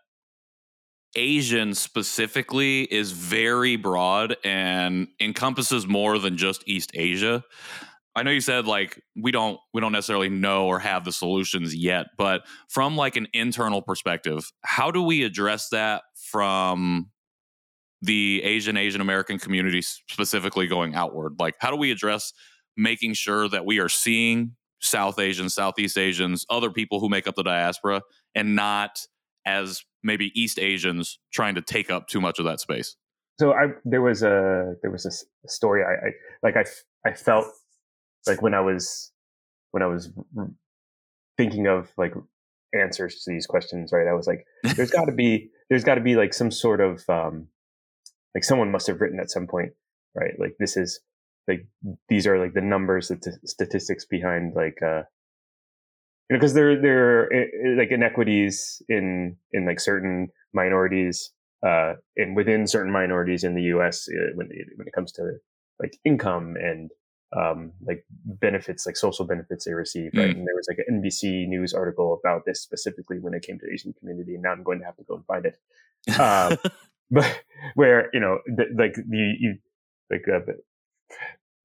Asian 1.16 1.74
specifically 1.74 2.84
is 2.84 3.12
very 3.12 3.76
broad 3.76 4.36
and 4.44 5.08
encompasses 5.20 5.86
more 5.88 6.18
than 6.20 6.38
just 6.38 6.64
East 6.68 6.92
Asia. 6.94 7.44
I 8.16 8.24
know 8.24 8.32
you 8.32 8.42
said 8.42 8.66
like 8.66 9.02
we 9.16 9.32
don't 9.32 9.58
we 9.74 9.80
don't 9.82 9.94
necessarily 9.94 10.30
know 10.30 10.68
or 10.68 10.80
have 10.80 11.06
the 11.06 11.12
solutions 11.12 11.74
yet, 11.76 12.08
but 12.18 12.42
from 12.70 12.96
like 12.98 13.16
an 13.16 13.28
internal 13.34 13.82
perspective, 13.82 14.52
how 14.64 14.92
do 14.92 15.02
we 15.02 15.24
address 15.24 15.70
that 15.70 16.04
from 16.16 17.10
the 18.02 18.42
Asian 18.44 18.76
Asian 18.76 19.00
American 19.00 19.40
community 19.40 19.82
specifically 19.82 20.68
going 20.68 20.94
outward? 20.94 21.36
Like 21.40 21.56
how 21.60 21.72
do 21.72 21.78
we 21.78 21.92
address 21.92 22.34
making 22.76 23.14
sure 23.14 23.48
that 23.48 23.66
we 23.66 23.80
are 23.80 23.90
seeing 23.90 24.56
South 24.82 25.20
Asians, 25.20 25.54
Southeast 25.54 25.98
Asians, 25.98 26.46
other 26.50 26.72
people 26.72 27.00
who 27.00 27.08
make 27.08 27.28
up 27.28 27.36
the 27.36 27.44
diaspora 27.44 28.02
and 28.36 28.56
not 28.56 29.06
as 29.46 29.84
maybe 30.04 30.32
East 30.40 30.60
Asians 30.60 31.20
trying 31.32 31.56
to 31.56 31.62
take 31.62 31.90
up 31.90 32.08
too 32.08 32.20
much 32.20 32.40
of 32.40 32.46
that 32.46 32.60
space? 32.60 32.96
So 33.40 33.54
I 33.54 33.68
there 33.86 34.02
was 34.02 34.22
a 34.22 34.76
there 34.82 34.92
was 34.92 35.06
a 35.06 35.50
story 35.50 35.84
I, 35.84 36.08
I 36.08 36.12
like 36.44 36.58
I 36.58 36.66
I 37.10 37.14
felt 37.14 37.48
like 38.28 38.42
when 38.42 38.54
I 38.54 38.62
was 38.62 39.12
when 39.72 39.84
I 39.84 39.88
was 39.88 40.10
thinking 41.38 41.68
of 41.68 41.90
like 41.98 42.14
answers 42.74 43.24
to 43.24 43.32
these 43.32 43.48
questions, 43.48 43.92
right? 43.92 44.08
I 44.08 44.14
was 44.14 44.28
like, 44.28 44.46
there's 44.76 44.92
got 44.92 45.06
to 45.06 45.12
be 45.12 45.50
there's 45.70 45.84
got 45.84 45.96
to 45.96 46.02
be 46.02 46.16
like 46.16 46.34
some 46.34 46.52
sort 46.52 46.82
of 46.82 47.04
um, 47.10 47.48
like 48.36 48.44
someone 48.44 48.72
must 48.72 48.88
have 48.88 49.02
written 49.02 49.20
at 49.20 49.32
some 49.32 49.48
point, 49.48 49.72
right? 50.16 50.34
Like 50.40 50.56
this 50.60 50.78
is 50.78 51.00
like 51.48 51.66
these 52.10 52.28
are 52.28 52.38
like 52.38 52.54
the 52.54 52.62
numbers, 52.62 53.08
the 53.08 53.18
t- 53.18 53.32
statistics 53.46 54.06
behind 54.06 54.54
like 54.56 54.78
uh, 54.82 55.04
you 56.30 56.36
know, 56.36 56.40
because 56.40 56.54
there 56.54 56.80
there 56.80 57.24
are 57.24 57.30
like 57.78 57.92
inequities 57.92 58.82
in 58.88 59.38
in 59.52 59.66
like 59.66 59.80
certain 59.80 60.30
minorities 60.54 61.32
uh, 61.66 61.94
and 62.18 62.36
within 62.36 62.68
certain 62.68 62.92
minorities 62.92 63.44
in 63.44 63.56
the 63.56 63.64
U.S. 63.64 64.08
Uh, 64.10 64.32
when 64.36 64.48
it, 64.52 64.68
when 64.76 64.88
it 64.88 64.94
comes 64.94 65.12
to 65.14 65.34
like 65.80 65.98
income 66.06 66.56
and 66.60 66.92
um, 67.38 67.72
like 67.86 68.06
benefits, 68.26 68.86
like 68.86 68.98
social 68.98 69.26
benefits 69.26 69.66
they 69.66 69.74
receive, 69.74 70.12
right? 70.14 70.30
Mm. 70.30 70.40
And 70.40 70.48
there 70.48 70.56
was 70.56 70.68
like 70.68 70.80
an 70.86 71.02
NBC 71.02 71.48
News 71.48 71.74
article 71.74 72.20
about 72.24 72.46
this 72.46 72.62
specifically 72.62 73.20
when 73.20 73.34
it 73.34 73.42
came 73.42 73.58
to 73.60 73.66
the 73.66 73.72
Asian 73.72 73.94
community, 73.94 74.34
and 74.34 74.44
now 74.44 74.52
I'm 74.52 74.64
going 74.64 74.80
to 74.80 74.86
have 74.86 74.98
to 74.98 75.04
go 75.04 75.16
and 75.16 75.26
find 75.26 75.46
it. 75.46 76.20
Um, 76.20 76.58
but 77.12 77.42
where 77.76 78.10
you 78.14 78.20
know, 78.20 78.40
the, 78.48 78.66
like 78.78 78.96
the 78.96 79.36
you, 79.40 79.58
like 80.10 80.26
uh, 80.28 80.40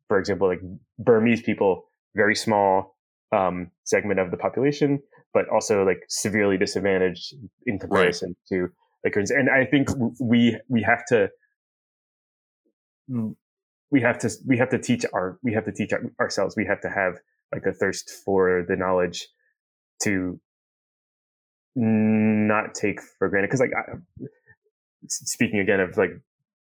for 0.09 0.19
example, 0.19 0.49
like 0.49 0.61
Burmese 0.99 1.43
people, 1.43 1.85
very 2.15 2.37
small 2.37 2.97
um, 3.33 3.71
segment 3.85 4.21
of 4.21 4.31
the 4.31 4.37
population, 4.37 5.03
but 5.35 5.49
also 5.49 5.85
like 5.85 6.05
severely 6.09 6.57
disadvantaged 6.57 7.35
in 7.67 7.79
comparison 7.79 8.37
right. 8.51 8.61
to 8.61 8.69
like, 9.05 9.17
and 9.31 9.51
I 9.51 9.65
think 9.65 9.89
we 10.21 10.59
we 10.69 10.83
have 10.83 11.05
to 11.07 11.29
we 13.91 14.01
have 14.01 14.19
to 14.19 14.31
we 14.47 14.59
have 14.59 14.71
to 14.71 14.79
teach 14.79 15.05
our 15.13 15.39
we 15.43 15.53
have 15.53 15.65
to 15.65 15.73
teach 15.73 15.93
our, 15.93 16.03
ourselves. 16.21 16.57
We 16.57 16.67
have 16.67 16.81
to 16.83 16.91
have 16.91 17.15
like 17.53 17.65
a 17.67 17.73
thirst 17.73 18.11
for 18.25 18.65
the 18.67 18.77
knowledge 18.77 19.29
to 20.03 20.41
not 21.77 22.75
take 22.75 23.01
for 23.19 23.29
granted. 23.29 23.49
Because 23.49 23.61
like 23.61 23.73
I, 23.77 23.97
speaking 25.09 25.61
again 25.61 25.81
of 25.81 25.97
like 25.97 26.11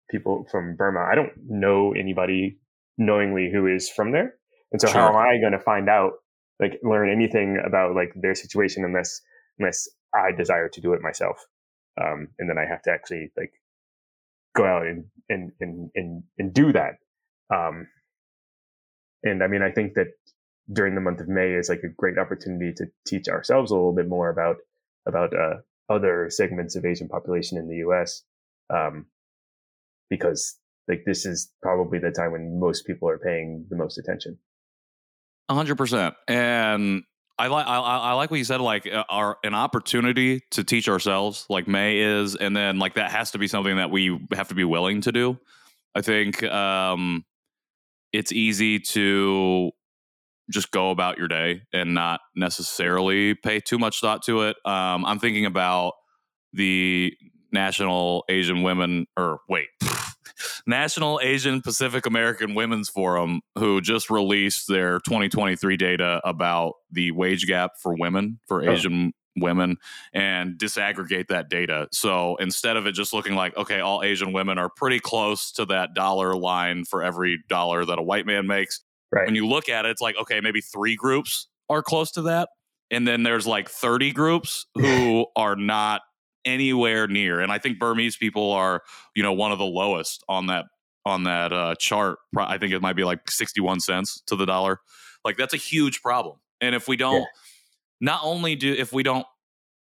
people 0.10 0.46
from 0.50 0.76
Burma 0.76 1.02
I 1.12 1.16
don't 1.16 1.32
know 1.48 1.94
anybody 1.94 2.58
knowingly 2.98 3.50
who 3.52 3.68
is 3.68 3.90
from 3.90 4.12
there. 4.12 4.36
And 4.72 4.82
so 4.82 4.88
sure. 4.88 5.02
how 5.02 5.10
am 5.10 5.16
I 5.16 5.38
going 5.40 5.52
to 5.52 5.60
find 5.60 5.90
out 5.90 6.14
like 6.60 6.80
learn 6.84 7.10
anything 7.10 7.62
about 7.66 7.96
like 7.96 8.14
their 8.16 8.36
situation 8.36 8.84
unless 8.84 9.22
unless 9.60 9.88
I 10.14 10.32
desire 10.32 10.70
to 10.70 10.82
do 10.82 10.94
it 10.94 11.02
myself? 11.02 11.38
Um, 12.02 12.30
and 12.40 12.50
then 12.50 12.58
I 12.58 12.66
have 12.66 12.82
to 12.84 12.92
actually 12.92 13.32
like 13.38 13.52
go 14.56 14.66
out 14.66 14.88
and 14.88 15.06
and 15.30 15.52
and 15.60 15.92
and, 15.94 16.24
and 16.40 16.54
do 16.54 16.74
that 16.74 16.96
um, 17.54 17.88
and 19.24 19.44
I 19.44 19.48
mean, 19.48 19.62
I 19.62 19.72
think 19.72 19.94
that 19.96 20.08
during 20.72 20.96
the 20.96 21.02
month 21.02 21.20
of 21.20 21.28
May 21.28 21.54
is 21.54 21.70
like 21.70 21.84
a 21.84 21.90
great 21.90 22.18
opportunity 22.18 22.74
to 22.78 22.86
teach 23.06 23.28
ourselves 23.28 23.72
a 23.72 23.76
little 23.76 23.94
bit 23.94 24.08
more 24.08 24.30
about 24.30 24.58
about 25.08 25.34
uh, 25.36 25.58
other 25.90 26.30
segments 26.30 26.76
of 26.76 26.86
Asian 26.86 27.08
population 27.08 27.58
in 27.58 27.68
the 27.68 27.78
U.S. 27.78 28.24
Um, 28.70 29.08
because 30.10 30.58
like 30.88 31.04
this 31.06 31.26
is 31.26 31.52
probably 31.62 32.00
the 32.00 32.12
time 32.12 32.32
when 32.32 32.60
most 32.60 32.86
people 32.86 33.10
are 33.10 33.18
paying 33.18 33.66
the 33.70 33.76
most 33.76 33.98
attention. 33.98 34.38
hundred 35.50 35.76
percent, 35.76 36.16
and 36.28 37.04
I 37.38 37.48
like 37.48 37.68
I, 37.68 37.78
I, 37.78 38.14
like 38.14 38.32
what 38.32 38.38
you 38.38 38.44
said, 38.44 38.62
like 38.62 38.88
uh, 38.88 39.04
our 39.10 39.38
an 39.44 39.54
opportunity 39.54 40.42
to 40.52 40.64
teach 40.64 40.88
ourselves, 40.88 41.46
like 41.50 41.68
May 41.68 42.00
is, 42.00 42.36
and 42.36 42.56
then 42.56 42.80
like 42.80 42.96
that 42.96 43.12
has 43.12 43.32
to 43.32 43.38
be 43.38 43.48
something 43.48 43.78
that 43.78 43.92
we 43.92 44.20
have 44.34 44.50
to 44.50 44.56
be 44.56 44.64
willing 44.64 45.02
to 45.02 45.12
do. 45.12 45.40
I 45.96 46.02
think 46.02 46.44
um, 46.44 47.26
it's 48.14 48.32
easy 48.32 48.80
to 48.80 49.72
just 50.50 50.72
go 50.72 50.92
about 50.92 51.18
your 51.18 51.28
day 51.28 51.62
and 51.74 51.94
not 51.94 52.20
necessarily 52.36 53.34
pay 53.36 53.60
too 53.60 53.80
much 53.80 54.02
thought 54.02 54.24
to 54.24 54.42
it. 54.44 54.58
Um, 54.66 55.06
I'm 55.06 55.20
thinking 55.20 55.46
about 55.46 55.94
the 56.54 57.14
National 57.52 58.24
Asian 58.30 58.64
Women, 58.64 59.08
or 59.18 59.40
wait, 59.50 59.68
National 60.68 61.20
Asian 61.22 61.62
Pacific 61.62 62.06
American 62.06 62.56
Women's 62.56 62.90
Forum, 62.90 63.42
who 63.58 63.82
just 63.82 64.10
released 64.10 64.68
their 64.68 65.00
2023 65.00 65.78
data 65.78 66.22
about 66.24 66.74
the 66.92 67.12
wage 67.12 67.48
gap 67.48 67.72
for 67.82 67.96
women, 67.96 68.40
for 68.48 68.64
oh. 68.64 68.72
Asian 68.72 69.14
women 69.36 69.78
and 70.14 70.58
disaggregate 70.58 71.28
that 71.28 71.50
data. 71.50 71.88
So 71.92 72.36
instead 72.38 72.78
of 72.78 72.86
it 72.86 72.94
just 72.94 73.14
looking 73.14 73.36
like, 73.36 73.56
okay, 73.58 73.80
all 73.80 74.04
Asian 74.04 74.34
women 74.34 74.58
are 74.58 74.70
pretty 74.70 75.00
close 75.00 75.52
to 75.54 75.66
that 75.66 75.94
dollar 75.94 76.36
line 76.36 76.86
for 76.86 77.04
every 77.04 77.40
dollar 77.48 77.86
that 77.86 78.00
a 78.00 78.02
white 78.02 78.26
man 78.26 78.48
makes. 78.48 78.82
Right. 79.12 79.26
When 79.26 79.36
you 79.36 79.48
look 79.48 79.70
at 79.70 79.86
it, 79.86 79.90
it's 79.90 80.02
like, 80.02 80.16
okay, 80.18 80.42
maybe 80.42 80.62
three 80.62 80.96
groups 80.96 81.48
are 81.70 81.82
close 81.82 82.12
to 82.12 82.24
that. 82.24 82.50
And 82.90 83.08
then 83.08 83.24
there's 83.24 83.48
like 83.48 83.70
30 83.70 84.12
groups 84.12 84.66
who 84.76 85.26
are 85.36 85.56
not 85.56 86.02
anywhere 86.44 87.08
near. 87.08 87.40
And 87.40 87.52
I 87.52 87.58
think 87.58 87.80
Burmese 87.80 88.18
people 88.18 88.52
are, 88.52 88.82
you 89.16 89.24
know, 89.24 89.34
one 89.34 89.52
of 89.52 89.60
the 89.60 89.66
lowest 89.66 90.24
on 90.28 90.48
that 90.48 90.66
on 91.06 91.24
that 91.24 91.52
uh, 91.52 91.76
chart. 91.80 92.20
I 92.38 92.58
think 92.58 92.74
it 92.74 92.82
might 92.82 92.96
be 92.96 93.04
like 93.04 93.32
61 93.32 93.80
cents 93.80 94.22
to 94.28 94.36
the 94.36 94.46
dollar. 94.46 94.82
Like 95.24 95.38
that's 95.38 95.54
a 95.54 95.58
huge 95.58 96.02
problem. 96.02 96.38
And 96.60 96.76
if 96.76 96.88
we 96.88 96.96
don't 96.96 97.22
yeah 97.22 97.26
not 98.02 98.22
only 98.24 98.56
do 98.56 98.74
if 98.74 98.92
we 98.92 99.04
don't 99.04 99.26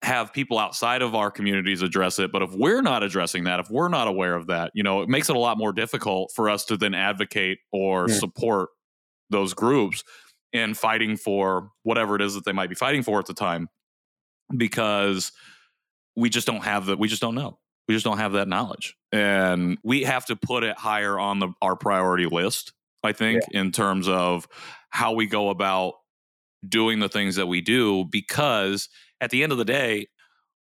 have 0.02 0.32
people 0.32 0.58
outside 0.58 1.02
of 1.02 1.14
our 1.14 1.30
communities 1.30 1.82
address 1.82 2.18
it, 2.18 2.32
but 2.32 2.42
if 2.42 2.52
we're 2.52 2.82
not 2.82 3.02
addressing 3.02 3.44
that, 3.44 3.60
if 3.60 3.70
we're 3.70 3.88
not 3.88 4.08
aware 4.08 4.34
of 4.34 4.46
that, 4.46 4.70
you 4.74 4.82
know, 4.82 5.02
it 5.02 5.08
makes 5.08 5.28
it 5.28 5.36
a 5.36 5.38
lot 5.38 5.58
more 5.58 5.72
difficult 5.72 6.30
for 6.34 6.48
us 6.48 6.64
to 6.64 6.76
then 6.76 6.94
advocate 6.94 7.58
or 7.72 8.08
yeah. 8.08 8.14
support 8.14 8.70
those 9.30 9.54
groups 9.54 10.02
in 10.52 10.74
fighting 10.74 11.16
for 11.16 11.70
whatever 11.82 12.16
it 12.16 12.22
is 12.22 12.34
that 12.34 12.44
they 12.44 12.52
might 12.52 12.68
be 12.68 12.74
fighting 12.74 13.02
for 13.02 13.18
at 13.18 13.26
the 13.26 13.34
time 13.34 13.68
because 14.56 15.32
we 16.16 16.30
just 16.30 16.46
don't 16.46 16.64
have 16.64 16.86
that 16.86 16.98
we 16.98 17.06
just 17.06 17.20
don't 17.20 17.34
know 17.34 17.58
we 17.86 17.94
just 17.94 18.04
don't 18.04 18.18
have 18.18 18.32
that 18.32 18.48
knowledge 18.48 18.96
and 19.12 19.78
we 19.84 20.02
have 20.02 20.24
to 20.24 20.36
put 20.36 20.64
it 20.64 20.76
higher 20.78 21.18
on 21.18 21.38
the 21.38 21.48
our 21.60 21.76
priority 21.76 22.24
list 22.24 22.72
i 23.04 23.12
think 23.12 23.42
yeah. 23.50 23.60
in 23.60 23.72
terms 23.72 24.08
of 24.08 24.48
how 24.88 25.12
we 25.12 25.26
go 25.26 25.50
about 25.50 25.94
doing 26.66 27.00
the 27.00 27.08
things 27.08 27.36
that 27.36 27.46
we 27.46 27.60
do 27.60 28.04
because 28.10 28.88
at 29.20 29.30
the 29.30 29.42
end 29.42 29.52
of 29.52 29.58
the 29.58 29.64
day 29.64 30.06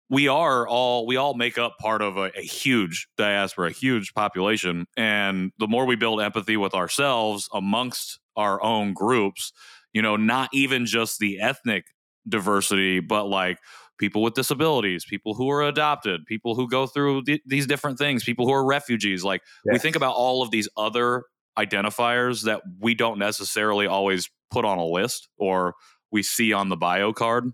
we 0.08 0.28
are 0.28 0.66
all 0.66 1.06
we 1.06 1.16
all 1.16 1.34
make 1.34 1.58
up 1.58 1.78
part 1.78 2.02
of 2.02 2.16
a, 2.16 2.30
a, 2.36 2.42
huge 2.42 3.08
diaspora 3.16 3.68
a 3.68 3.72
huge 3.72 4.14
population 4.14 4.86
and 4.96 5.52
the 5.58 5.66
more 5.66 5.84
we 5.84 5.96
build 5.96 6.20
empathy 6.20 6.56
with 6.56 6.74
ourselves 6.74 7.48
amongst 7.52 8.18
our 8.36 8.62
own 8.62 8.92
groups 8.92 9.52
you 9.92 10.02
know 10.02 10.16
not 10.16 10.48
even 10.52 10.86
just 10.86 11.18
the 11.18 11.40
ethnic 11.40 11.84
diversity 12.28 13.00
but 13.00 13.24
like 13.24 13.58
people 13.98 14.22
with 14.22 14.34
disabilities 14.34 15.04
people 15.04 15.34
who 15.34 15.50
are 15.50 15.62
adopted 15.62 16.24
people 16.26 16.54
who 16.54 16.68
go 16.68 16.86
through 16.86 17.22
th- 17.22 17.40
these 17.46 17.66
different 17.66 17.98
things 17.98 18.24
people 18.24 18.46
who 18.46 18.52
are 18.52 18.64
refugees 18.64 19.24
like 19.24 19.42
yes. 19.64 19.72
we 19.72 19.78
think 19.78 19.96
about 19.96 20.14
all 20.14 20.42
of 20.42 20.50
these 20.50 20.68
other 20.76 21.24
identifiers 21.58 22.44
that 22.44 22.62
we 22.80 22.94
don't 22.94 23.18
necessarily 23.18 23.86
always 23.86 24.30
put 24.50 24.64
on 24.64 24.78
a 24.78 24.84
list 24.84 25.28
or 25.38 25.75
we 26.10 26.22
see 26.22 26.52
on 26.52 26.68
the 26.68 26.76
bio 26.76 27.12
card. 27.12 27.50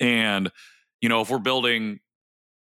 And, 0.00 0.50
you 1.00 1.08
know, 1.08 1.20
if 1.20 1.30
we're 1.30 1.38
building 1.38 2.00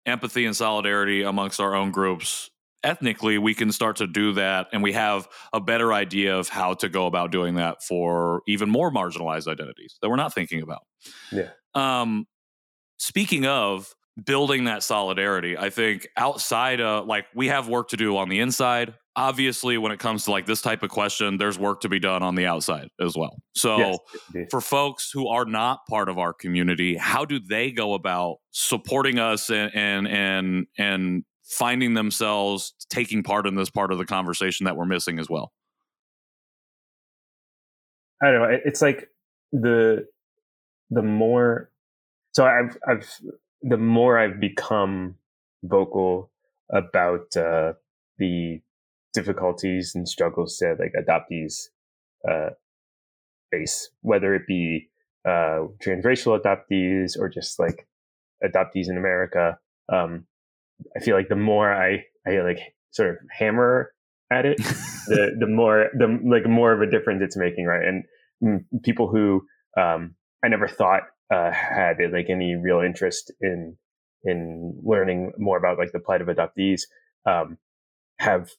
empathy 0.06 0.46
and 0.46 0.56
solidarity 0.56 1.22
amongst 1.24 1.60
our 1.60 1.76
own 1.76 1.92
groups 1.92 2.50
ethnically, 2.84 3.38
we 3.38 3.54
can 3.54 3.72
start 3.72 3.98
to 3.98 4.08
do 4.08 4.34
that. 4.34 4.68
And 4.74 4.82
we 4.82 4.94
have 4.94 5.28
a 5.54 5.60
better 5.60 5.94
idea 5.94 6.38
of 6.38 6.50
how 6.50 6.74
to 6.76 6.90
go 6.90 7.06
about 7.06 7.32
doing 7.32 7.56
that 7.56 7.84
for 7.84 8.42
even 8.48 8.70
more 8.70 8.92
marginalized 8.92 9.48
identities 9.48 9.98
that 10.02 10.10
we're 10.10 10.16
not 10.16 10.34
thinking 10.34 10.62
about. 10.62 10.82
Yeah. 11.32 11.50
Um, 11.76 12.26
speaking 12.98 13.46
of, 13.46 13.94
building 14.26 14.66
that 14.66 14.84
solidarity. 14.84 15.58
I 15.58 15.70
think 15.70 16.08
outside 16.18 16.82
of 16.82 17.08
like 17.08 17.26
we 17.34 17.48
have 17.48 17.68
work 17.68 17.90
to 17.90 17.98
do 17.98 18.18
on 18.18 18.30
the 18.30 18.40
inside. 18.40 18.94
Obviously, 19.16 19.78
when 19.78 19.92
it 19.92 20.00
comes 20.00 20.26
to 20.26 20.32
like 20.32 20.46
this 20.46 20.62
type 20.62 20.84
of 20.84 20.90
question, 20.90 21.38
there's 21.38 21.60
work 21.60 21.82
to 21.82 21.90
be 21.90 22.00
done 22.00 22.24
on 22.24 22.36
the 22.36 22.46
outside 22.46 22.88
as 23.00 23.16
well. 23.18 23.42
So, 23.54 24.00
yes, 24.34 24.48
for 24.50 24.62
folks 24.62 25.12
who 25.12 25.28
are 25.28 25.44
not 25.44 25.86
part 25.90 26.08
of 26.08 26.18
our 26.18 26.32
community, 26.32 26.96
how 26.96 27.26
do 27.26 27.40
they 27.40 27.72
go 27.72 27.94
about 27.94 28.38
supporting 28.52 29.20
us 29.20 29.50
and 29.50 29.76
and 29.76 30.08
and, 30.08 30.68
and 30.78 31.24
finding 31.44 31.94
themselves 31.94 32.74
taking 32.90 33.22
part 33.22 33.48
in 33.48 33.56
this 33.56 33.70
part 33.70 33.92
of 33.92 33.98
the 33.98 34.06
conversation 34.06 34.64
that 34.64 34.78
we're 34.78 34.86
missing 34.86 35.20
as 35.20 35.30
well? 35.30 35.52
I 38.24 38.32
don't 38.32 38.42
know. 38.42 38.60
It's 38.64 38.82
like 38.82 39.10
the 39.52 40.08
the 40.90 41.02
more 41.02 41.70
so 42.32 42.46
I've 42.46 42.78
I've 42.88 43.10
the 43.62 43.78
more 43.78 44.18
I've 44.18 44.40
become 44.40 45.16
vocal 45.64 46.30
about 46.70 47.36
uh, 47.36 47.74
the 48.18 48.62
difficulties 49.14 49.94
and 49.96 50.08
struggles 50.08 50.58
that 50.60 50.78
like 50.80 50.94
adoptees 50.98 51.68
uh, 52.30 52.52
face, 53.52 53.90
whether 54.02 54.34
it 54.36 54.48
be 54.48 54.90
uh, 55.26 55.68
transracial 55.84 56.40
adoptees 56.40 57.18
or 57.18 57.30
just 57.30 57.60
like 57.60 57.88
adoptees 58.44 58.90
in 58.90 58.98
America. 58.98 59.58
Um, 59.92 60.26
I 60.96 61.00
feel 61.00 61.16
like 61.16 61.30
the 61.30 61.36
more 61.36 61.72
I 61.72 62.06
I 62.28 62.42
like 62.42 62.60
sort 62.92 63.10
of 63.10 63.18
hammer 63.38 63.94
at 64.32 64.46
it, 64.46 64.58
the 65.08 65.36
the 65.40 65.48
more 65.48 65.90
the 65.94 66.20
like 66.24 66.48
more 66.48 66.74
of 66.74 66.82
a 66.82 66.90
difference 66.90 67.22
it's 67.24 67.38
making, 67.38 67.66
right? 67.66 67.88
And 67.88 68.04
mm, 68.44 68.84
people 68.84 69.10
who 69.10 69.44
um, 69.78 70.16
I 70.44 70.48
never 70.48 70.68
thought 70.68 71.04
uh, 71.32 71.52
had 71.52 71.98
like 72.12 72.28
any 72.30 72.56
real 72.56 72.82
interest 72.82 73.32
in 73.42 73.78
in 74.24 74.80
learning 74.84 75.34
more 75.38 75.58
about 75.58 75.78
like 75.78 75.92
the 75.92 76.00
plight 76.00 76.22
of 76.22 76.28
adoptees 76.28 76.82
um, 77.26 77.58
have 78.20 78.52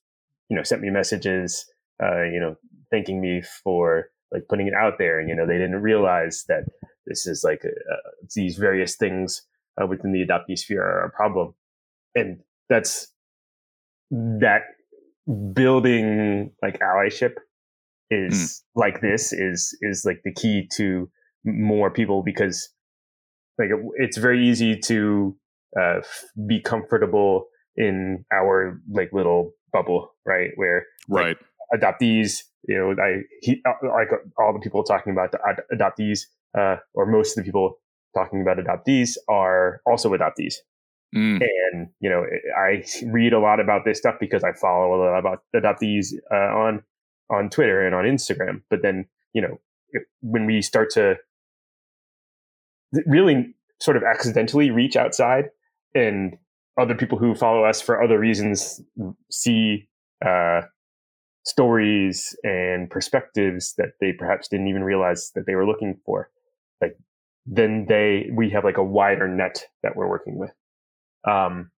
you 0.53 0.57
know 0.57 0.63
sent 0.63 0.83
me 0.83 0.91
messages, 0.91 1.65
uh, 2.03 2.25
you 2.25 2.39
know, 2.39 2.57
thanking 2.91 3.23
me 3.23 3.41
for 3.65 4.11
like 4.31 4.43
putting 4.51 4.67
it 4.67 4.75
out 4.75 4.99
there, 4.99 5.19
and 5.19 5.31
you 5.31 5.35
know 5.35 5.47
they 5.47 5.57
didn't 5.57 5.81
realize 5.81 6.45
that 6.47 6.65
this 7.07 7.27
is 7.27 7.43
like 7.43 7.63
uh, 7.65 8.11
these 8.37 8.59
various 8.59 8.97
things 8.97 9.41
uh, 9.81 9.87
within 9.87 10.13
the 10.13 10.23
adoptee 10.27 10.59
sphere 10.59 10.83
are 10.83 11.07
a 11.07 11.11
problem, 11.11 11.55
and 12.15 12.41
that's 12.69 13.11
that 14.11 14.65
building 15.55 16.53
like 16.63 16.79
allyship 16.81 17.37
is 18.11 18.35
mm. 18.35 18.61
like 18.75 19.01
this 19.01 19.33
is 19.33 19.75
is 19.81 20.05
like 20.05 20.21
the 20.23 20.35
key 20.35 20.69
to 20.77 21.09
more 21.47 21.91
people 21.91 22.23
because 22.23 22.69
like 23.59 23.71
it's 23.97 24.19
very 24.19 24.47
easy 24.47 24.79
to 24.79 25.35
uh, 25.81 26.01
be 26.47 26.61
comfortable 26.61 27.47
in 27.75 28.23
our 28.31 28.83
like 28.91 29.09
little 29.15 29.53
bubble 29.73 30.15
right 30.27 30.51
where 30.57 30.87
right 31.09 31.37
like, 31.73 31.81
adoptees 31.81 32.43
you 32.69 32.77
know 32.77 32.95
i 33.03 33.23
he, 33.41 33.63
uh, 33.67 33.73
like 33.89 34.09
all 34.39 34.53
the 34.53 34.61
people 34.61 34.83
talking 34.83 35.13
about 35.13 35.33
the 35.33 35.39
adoptees 35.75 36.27
uh, 36.59 36.77
or 36.95 37.07
most 37.07 37.37
of 37.37 37.43
the 37.43 37.49
people 37.49 37.79
talking 38.15 38.43
about 38.43 38.59
adoptees 38.59 39.17
are 39.29 39.81
also 39.87 40.11
adoptees 40.11 40.55
Mm. 41.15 41.43
And 41.43 41.89
you 42.01 42.09
know, 42.09 42.25
I 42.57 42.85
read 43.07 43.33
a 43.33 43.39
lot 43.39 43.61
about 43.61 43.85
this 43.85 43.99
stuff 43.99 44.17
because 44.19 44.43
I 44.45 44.53
follow 44.53 44.95
a 44.95 44.97
lot 44.97 45.19
about 45.19 45.43
adoptees 45.55 46.15
uh, 46.31 46.57
on 46.57 46.83
on 47.31 47.51
Twitter 47.51 47.85
and 47.85 47.95
on 47.95 48.05
Instagram. 48.05 48.63
But 48.71 48.83
then, 48.83 49.07
you 49.35 49.43
know, 49.43 49.61
when 50.23 50.47
we 50.47 50.63
start 50.63 50.91
to 50.91 51.17
really 53.07 53.55
sort 53.81 53.97
of 53.97 54.05
accidentally 54.05 54.71
reach 54.71 54.97
outside, 54.97 55.51
and 55.95 56.39
other 56.79 56.95
people 56.95 57.19
who 57.19 57.35
follow 57.35 57.65
us 57.65 57.81
for 57.81 58.03
other 58.03 58.19
reasons 58.19 58.81
see 59.31 59.89
uh, 60.25 60.63
stories 61.45 62.37
and 62.45 62.89
perspectives 62.91 63.75
that 63.77 63.91
they 64.01 64.13
perhaps 64.13 64.49
didn't 64.49 64.69
even 64.69 64.85
realize 64.85 65.33
that 65.35 65.47
they 65.47 65.55
were 65.55 65.67
looking 65.67 65.99
for, 66.05 66.31
like 66.81 66.97
then 67.47 67.87
they 67.89 68.31
we 68.35 68.51
have 68.51 68.65
like 68.65 68.79
a 68.79 68.85
wider 68.85 69.29
net 69.29 69.65
that 69.83 69.97
we're 69.97 70.09
working 70.09 70.39
with. 70.39 70.53
Um, 71.29 71.71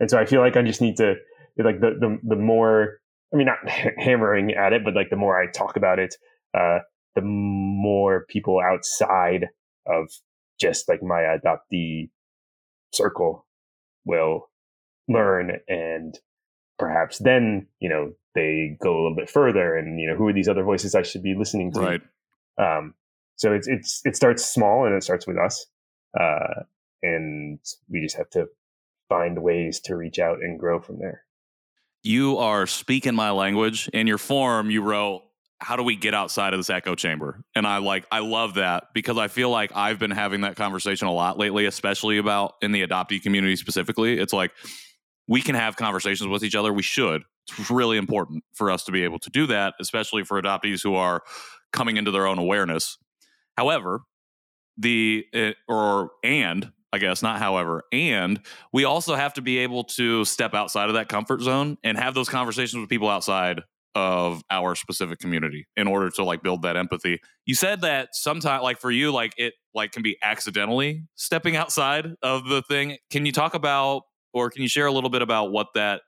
and 0.00 0.10
so 0.10 0.18
I 0.18 0.26
feel 0.26 0.40
like 0.40 0.56
I 0.56 0.62
just 0.62 0.80
need 0.80 0.96
to 0.96 1.14
like 1.58 1.80
the 1.80 1.96
the 2.00 2.18
the 2.22 2.36
more 2.36 2.98
I 3.32 3.36
mean 3.36 3.46
not 3.46 3.68
hammering 3.98 4.52
at 4.52 4.72
it, 4.72 4.84
but 4.84 4.94
like 4.94 5.10
the 5.10 5.16
more 5.16 5.40
I 5.40 5.50
talk 5.50 5.76
about 5.76 5.98
it, 5.98 6.16
uh, 6.56 6.78
the 7.14 7.22
more 7.22 8.26
people 8.28 8.60
outside 8.60 9.48
of 9.86 10.08
just 10.58 10.88
like 10.88 11.02
my 11.02 11.20
adoptee 11.20 12.10
circle 12.92 13.43
will 14.04 14.50
learn 15.08 15.58
and 15.68 16.18
perhaps 16.78 17.18
then 17.18 17.66
you 17.80 17.88
know 17.88 18.12
they 18.34 18.76
go 18.82 18.90
a 18.90 19.00
little 19.02 19.16
bit 19.16 19.30
further 19.30 19.76
and 19.76 20.00
you 20.00 20.06
know 20.08 20.16
who 20.16 20.26
are 20.26 20.32
these 20.32 20.48
other 20.48 20.64
voices 20.64 20.94
I 20.94 21.02
should 21.02 21.22
be 21.22 21.34
listening 21.34 21.72
to 21.72 21.80
right 21.80 22.00
um 22.58 22.94
so 23.36 23.52
it's 23.52 23.68
it's 23.68 24.00
it 24.04 24.16
starts 24.16 24.44
small 24.44 24.86
and 24.86 24.94
it 24.94 25.02
starts 25.02 25.26
with 25.26 25.36
us 25.36 25.66
uh 26.18 26.62
and 27.02 27.58
we 27.90 28.00
just 28.00 28.16
have 28.16 28.30
to 28.30 28.46
find 29.08 29.42
ways 29.42 29.80
to 29.80 29.96
reach 29.96 30.18
out 30.18 30.38
and 30.40 30.58
grow 30.58 30.80
from 30.80 30.98
there. 30.98 31.22
You 32.02 32.38
are 32.38 32.66
speaking 32.66 33.14
my 33.14 33.30
language. 33.30 33.88
In 33.92 34.06
your 34.06 34.18
form, 34.18 34.70
you 34.70 34.82
wrote, 34.82 35.22
How 35.64 35.76
do 35.76 35.82
we 35.82 35.96
get 35.96 36.12
outside 36.12 36.52
of 36.52 36.58
this 36.58 36.68
echo 36.68 36.94
chamber? 36.94 37.42
And 37.56 37.66
I 37.66 37.78
like, 37.78 38.06
I 38.12 38.18
love 38.18 38.54
that 38.54 38.88
because 38.92 39.16
I 39.16 39.28
feel 39.28 39.48
like 39.48 39.72
I've 39.74 39.98
been 39.98 40.10
having 40.10 40.42
that 40.42 40.56
conversation 40.56 41.08
a 41.08 41.12
lot 41.12 41.38
lately, 41.38 41.64
especially 41.64 42.18
about 42.18 42.54
in 42.60 42.70
the 42.70 42.86
adoptee 42.86 43.22
community 43.22 43.56
specifically. 43.56 44.18
It's 44.18 44.34
like, 44.34 44.52
we 45.26 45.40
can 45.40 45.54
have 45.54 45.76
conversations 45.76 46.28
with 46.28 46.44
each 46.44 46.54
other. 46.54 46.70
We 46.70 46.82
should. 46.82 47.22
It's 47.58 47.70
really 47.70 47.96
important 47.96 48.44
for 48.52 48.70
us 48.70 48.84
to 48.84 48.92
be 48.92 49.04
able 49.04 49.18
to 49.20 49.30
do 49.30 49.46
that, 49.46 49.72
especially 49.80 50.22
for 50.22 50.40
adoptees 50.40 50.82
who 50.82 50.96
are 50.96 51.22
coming 51.72 51.96
into 51.96 52.10
their 52.10 52.26
own 52.26 52.38
awareness. 52.38 52.98
However, 53.56 54.02
the 54.76 55.24
eh, 55.32 55.52
or 55.66 56.10
and 56.22 56.72
I 56.92 56.98
guess, 56.98 57.22
not 57.22 57.40
however. 57.40 57.84
And 57.90 58.40
we 58.72 58.84
also 58.84 59.16
have 59.16 59.34
to 59.34 59.42
be 59.42 59.58
able 59.58 59.84
to 59.84 60.24
step 60.24 60.54
outside 60.54 60.88
of 60.88 60.94
that 60.94 61.08
comfort 61.08 61.40
zone 61.40 61.76
and 61.82 61.98
have 61.98 62.14
those 62.14 62.28
conversations 62.28 62.80
with 62.80 62.88
people 62.88 63.08
outside 63.08 63.62
of 63.94 64.42
our 64.50 64.74
specific 64.74 65.18
community 65.18 65.66
in 65.76 65.86
order 65.86 66.10
to 66.10 66.24
like 66.24 66.42
build 66.42 66.62
that 66.62 66.76
empathy. 66.76 67.20
You 67.46 67.54
said 67.54 67.80
that 67.82 68.08
sometimes 68.12 68.62
like 68.62 68.80
for 68.80 68.90
you 68.90 69.12
like 69.12 69.34
it 69.36 69.54
like 69.74 69.92
can 69.92 70.02
be 70.02 70.16
accidentally 70.22 71.04
stepping 71.14 71.56
outside 71.56 72.14
of 72.22 72.48
the 72.48 72.62
thing. 72.62 72.98
Can 73.10 73.26
you 73.26 73.32
talk 73.32 73.54
about 73.54 74.02
or 74.32 74.50
can 74.50 74.62
you 74.62 74.68
share 74.68 74.86
a 74.86 74.92
little 74.92 75.10
bit 75.10 75.22
about 75.22 75.52
what 75.52 75.68
that 75.74 76.02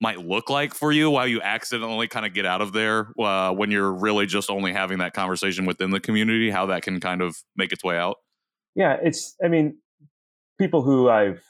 might 0.00 0.18
look 0.18 0.50
like 0.50 0.74
for 0.74 0.90
you 0.90 1.10
while 1.10 1.28
you 1.28 1.40
accidentally 1.40 2.08
kind 2.08 2.26
of 2.26 2.34
get 2.34 2.44
out 2.44 2.60
of 2.60 2.72
there 2.72 3.12
uh, 3.20 3.52
when 3.52 3.70
you're 3.70 3.92
really 3.92 4.26
just 4.26 4.50
only 4.50 4.72
having 4.72 4.98
that 4.98 5.12
conversation 5.12 5.64
within 5.64 5.90
the 5.90 6.00
community 6.00 6.50
how 6.50 6.66
that 6.66 6.82
can 6.82 6.98
kind 6.98 7.22
of 7.22 7.36
make 7.56 7.72
its 7.72 7.84
way 7.84 7.96
out 7.96 8.16
yeah 8.74 8.96
it's 9.00 9.36
i 9.44 9.46
mean 9.46 9.76
people 10.62 10.82
who 10.82 11.08
I've 11.08 11.42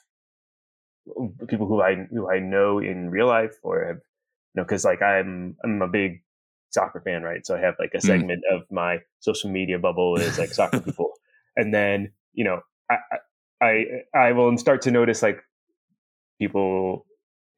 people 1.49 1.67
who 1.67 1.83
I 1.83 2.07
who 2.11 2.31
I 2.31 2.39
know 2.39 2.79
in 2.79 3.11
real 3.11 3.27
life 3.27 3.55
or 3.63 3.85
have 3.87 3.99
know 4.55 4.65
because 4.65 4.85
like 4.85 5.03
I'm 5.03 5.57
I'm 5.65 5.83
a 5.83 5.89
big 5.89 6.23
soccer 6.71 7.01
fan 7.05 7.23
right 7.23 7.45
so 7.47 7.57
I 7.57 7.61
have 7.61 7.75
like 7.79 7.93
a 7.95 7.99
mm. 7.99 8.03
segment 8.03 8.45
mm. 8.51 8.57
of 8.57 8.63
my 8.71 8.99
social 9.21 9.51
media 9.51 9.79
bubble 9.79 10.17
is 10.17 10.39
like 10.39 10.51
soccer 10.51 10.81
people 10.87 11.13
and 11.57 11.73
then 11.73 12.13
you 12.33 12.45
know 12.45 12.61
I, 12.91 12.97
I 13.61 13.85
I 14.15 14.33
will 14.33 14.57
start 14.59 14.83
to 14.83 14.91
notice 14.91 15.23
like 15.23 15.43
people 16.39 17.07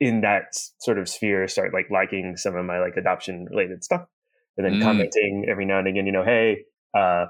in 0.01 0.23
that 0.23 0.55
sort 0.81 0.99
of 0.99 1.09
sphere 1.09 1.47
start 1.49 1.73
like 1.73 1.91
liking 1.91 2.37
some 2.37 2.57
of 2.57 2.65
my 2.65 2.81
like 2.81 2.97
adoption 2.97 3.47
related 3.51 3.85
stuff 3.85 4.07
and 4.57 4.67
then 4.67 4.75
mm. 4.75 4.83
commenting 4.83 5.47
every 5.49 5.65
now 5.65 5.79
and 5.79 5.89
again 5.89 6.07
you 6.07 6.13
know 6.13 6.25
hey 6.25 6.65
uh 6.97 7.27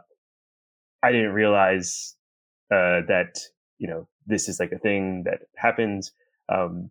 I 1.03 1.12
didn't 1.12 1.33
realize 1.33 2.16
uh 2.70 3.05
that 3.09 3.38
you 3.79 3.88
know 3.88 4.09
this 4.27 4.48
is 4.48 4.59
like 4.59 4.72
a 4.72 4.79
thing 4.79 5.24
that 5.24 5.40
happens 5.57 6.12
um 6.48 6.90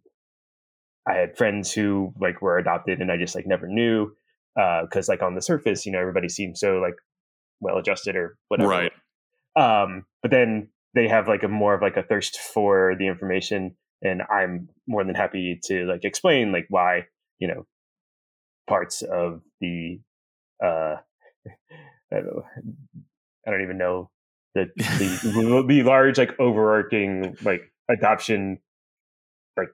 i 1.08 1.14
had 1.14 1.38
friends 1.38 1.72
who 1.72 2.14
like 2.20 2.42
were 2.42 2.58
adopted 2.58 3.00
and 3.00 3.12
i 3.12 3.18
just 3.18 3.36
like 3.36 3.48
never 3.48 3.68
knew 3.68 4.12
because 4.56 5.10
uh, 5.10 5.12
like 5.12 5.22
on 5.24 5.36
the 5.36 5.42
surface 5.42 5.86
you 5.86 5.92
know 5.92 6.00
everybody 6.00 6.30
seems 6.30 6.60
so 6.60 6.78
like 6.78 6.96
well 7.60 7.78
adjusted 7.78 8.16
or 8.16 8.38
whatever. 8.50 8.70
Right. 8.70 8.92
Um 9.56 10.06
but 10.22 10.32
then 10.32 10.70
they 10.94 11.08
have 11.08 11.28
like 11.28 11.44
a 11.44 11.48
more 11.48 11.74
of 11.74 11.82
like 11.82 11.98
a 11.98 12.04
thirst 12.04 12.38
for 12.38 12.96
the 12.98 13.08
information 13.08 13.76
and 14.02 14.22
i'm 14.30 14.70
more 14.88 15.04
than 15.04 15.16
happy 15.16 15.60
to 15.64 15.86
like 15.86 16.04
explain 16.04 16.52
like 16.52 16.66
why 16.70 17.06
you 17.40 17.48
know 17.48 17.66
parts 18.68 19.02
of 19.02 19.42
the 19.62 20.00
uh 20.64 20.96
I 22.12 22.18
don't, 22.18 22.26
know, 22.26 22.44
I 23.48 23.52
don't 23.52 23.64
even 23.64 23.78
know 23.78 24.12
the 24.54 24.70
the, 24.76 25.64
the 25.68 25.84
large 25.84 26.18
like 26.18 26.40
overarching 26.40 27.38
like 27.44 27.72
adoption 27.90 28.60
like 29.58 29.70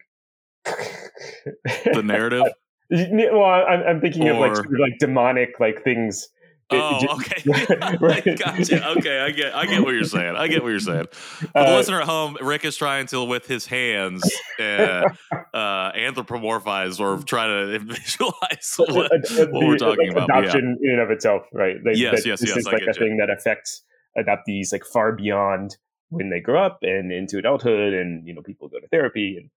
the 1.93 2.03
narrative 2.03 2.43
well 2.91 3.43
i'm, 3.43 3.83
I'm 3.87 4.01
thinking 4.01 4.27
or... 4.27 4.33
of 4.33 4.39
like 4.39 4.55
sort 4.55 4.67
of 4.67 4.79
like 4.79 4.97
demonic 4.99 5.59
like 5.59 5.83
things 5.83 6.29
Oh, 6.71 7.15
okay. 7.15 7.41
gotcha. 8.35 8.89
Okay, 8.97 9.19
I 9.19 9.31
get, 9.31 9.55
I 9.55 9.65
get 9.65 9.81
what 9.81 9.93
you're 9.95 10.03
saying. 10.03 10.35
I 10.35 10.47
get 10.47 10.61
what 10.61 10.69
you're 10.69 10.79
saying. 10.79 11.07
For 11.11 11.47
the 11.47 11.67
uh, 11.67 11.77
listener 11.77 12.01
at 12.01 12.07
home, 12.07 12.37
Rick 12.41 12.63
is 12.63 12.75
trying 12.75 13.07
to, 13.07 13.23
with 13.23 13.47
his 13.47 13.65
hands, 13.65 14.21
uh, 14.59 15.09
uh, 15.51 15.91
anthropomorphize 15.93 16.99
or 16.99 17.23
try 17.23 17.47
to 17.47 17.79
visualize 17.79 18.75
what, 18.77 18.93
what 18.93 19.11
the, 19.23 19.49
we're 19.51 19.77
talking 19.77 20.13
like 20.13 20.23
about. 20.23 20.43
Adoption 20.43 20.77
yeah. 20.79 20.89
in 20.89 20.99
and 20.99 21.01
of 21.01 21.09
itself, 21.09 21.47
right? 21.53 21.77
Like, 21.83 21.97
yes, 21.97 22.23
yes, 22.25 22.39
this 22.39 22.49
yes. 22.49 22.57
Is 22.57 22.65
like 22.65 22.83
a 22.83 22.85
you. 22.85 22.93
thing 22.93 23.17
that 23.17 23.31
affects 23.31 23.83
adoptees 24.15 24.71
like 24.71 24.83
far 24.85 25.13
beyond 25.13 25.75
when 26.09 26.29
they 26.29 26.39
grow 26.39 26.63
up 26.63 26.79
and 26.81 27.11
into 27.11 27.37
adulthood 27.37 27.93
and 27.93 28.27
you 28.27 28.33
know 28.33 28.41
people 28.41 28.67
go 28.67 28.79
to 28.79 28.87
therapy 28.87 29.37
and 29.39 29.49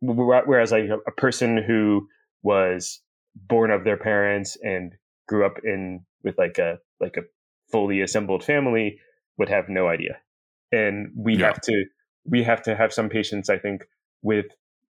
whereas 0.00 0.72
like 0.72 0.88
a 1.06 1.12
person 1.12 1.62
who 1.62 2.06
was 2.42 3.00
born 3.34 3.70
of 3.70 3.84
their 3.84 3.96
parents 3.96 4.56
and 4.62 4.92
grew 5.26 5.44
up 5.44 5.58
in 5.64 6.04
with 6.24 6.36
like 6.38 6.58
a 6.58 6.78
like 7.00 7.16
a 7.16 7.22
fully 7.70 8.00
assembled 8.00 8.44
family 8.44 8.98
would 9.36 9.48
have 9.48 9.68
no 9.68 9.88
idea 9.88 10.18
and 10.72 11.10
we 11.16 11.36
yeah. 11.36 11.46
have 11.46 11.60
to 11.60 11.84
we 12.24 12.42
have 12.42 12.62
to 12.62 12.74
have 12.74 12.92
some 12.92 13.08
patience 13.08 13.48
i 13.50 13.58
think 13.58 13.84
with 14.22 14.46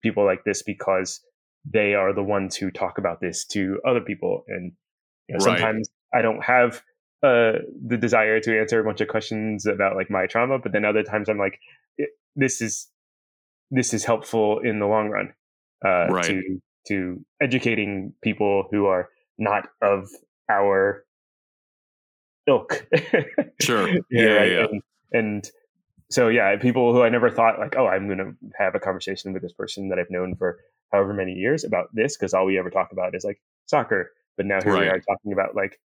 people 0.02 0.26
like 0.26 0.44
this 0.46 0.64
because 0.64 1.22
they 1.66 1.94
are 1.94 2.14
the 2.14 2.24
ones 2.24 2.56
who 2.56 2.72
talk 2.72 2.98
about 2.98 3.22
this 3.22 3.46
to 3.46 3.80
other 3.88 4.02
people 4.02 4.44
and 4.48 4.72
you 5.28 5.38
know, 5.38 5.46
right. 5.46 5.60
sometimes 5.60 5.90
i 6.14 6.22
don't 6.22 6.44
have 6.44 6.82
uh, 7.24 7.60
the 7.88 7.98
desire 7.98 8.40
to 8.40 8.60
answer 8.60 8.80
a 8.80 8.84
bunch 8.84 9.00
of 9.00 9.08
questions 9.08 9.68
about 9.68 9.96
like 9.96 10.10
my 10.10 10.26
trauma 10.26 10.58
but 10.58 10.72
then 10.72 10.86
other 10.86 11.04
times 11.04 11.30
i'm 11.30 11.38
like 11.38 11.60
this 12.36 12.62
is 12.62 12.88
this 13.72 13.94
is 13.94 14.04
helpful 14.04 14.60
in 14.60 14.80
the 14.80 14.86
long 14.86 15.10
run 15.10 15.34
uh, 15.84 16.08
right. 16.10 16.26
to 16.26 16.62
to 16.88 17.26
educating 17.42 18.14
people 18.22 18.68
who 18.72 18.86
are 18.86 19.10
not 19.38 19.70
of 19.82 20.10
our 20.50 21.06
ilk. 22.48 22.86
sure. 23.62 23.88
yeah, 23.88 24.00
yeah, 24.10 24.34
right? 24.34 24.52
yeah. 24.52 24.66
And, 24.72 24.82
and, 25.12 25.52
so 26.10 26.28
yeah, 26.28 26.58
people 26.58 26.92
who 26.92 27.04
I 27.04 27.10
never 27.10 27.30
thought 27.30 27.58
like, 27.58 27.78
oh, 27.78 27.88
I'm 27.88 28.08
going 28.08 28.18
to 28.18 28.34
have 28.58 28.76
a 28.76 28.80
conversation 28.80 29.32
with 29.32 29.42
this 29.42 29.54
person 29.54 29.88
that 29.90 29.98
I've 29.98 30.10
known 30.10 30.36
for 30.36 30.60
however 30.92 31.14
many 31.14 31.32
years 31.32 31.64
about 31.64 31.88
this 31.94 32.18
because 32.18 32.34
all 32.34 32.46
we 32.46 32.60
ever 32.60 32.70
talk 32.70 32.92
about 32.92 33.16
is 33.16 33.24
like 33.24 33.40
soccer. 33.68 34.12
But 34.36 34.46
now 34.46 34.62
here 34.62 34.74
right. 34.74 34.82
we 34.82 34.88
are 34.90 35.00
talking 35.00 35.32
about 35.32 35.56
like 35.56 35.80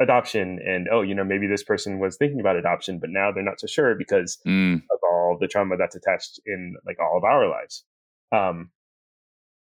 adoption 0.00 0.58
and 0.64 0.88
oh, 0.90 1.02
you 1.02 1.14
know, 1.14 1.24
maybe 1.24 1.46
this 1.46 1.62
person 1.62 1.98
was 1.98 2.16
thinking 2.16 2.40
about 2.40 2.56
adoption, 2.56 2.98
but 2.98 3.10
now 3.10 3.32
they're 3.32 3.42
not 3.42 3.60
so 3.60 3.66
sure 3.66 3.94
because 3.94 4.38
mm. 4.46 4.76
of 4.76 4.98
all 5.02 5.36
the 5.40 5.48
trauma 5.48 5.76
that's 5.76 5.96
attached 5.96 6.40
in 6.46 6.74
like 6.86 6.98
all 7.00 7.16
of 7.16 7.24
our 7.24 7.48
lives. 7.48 7.84
Um, 8.32 8.70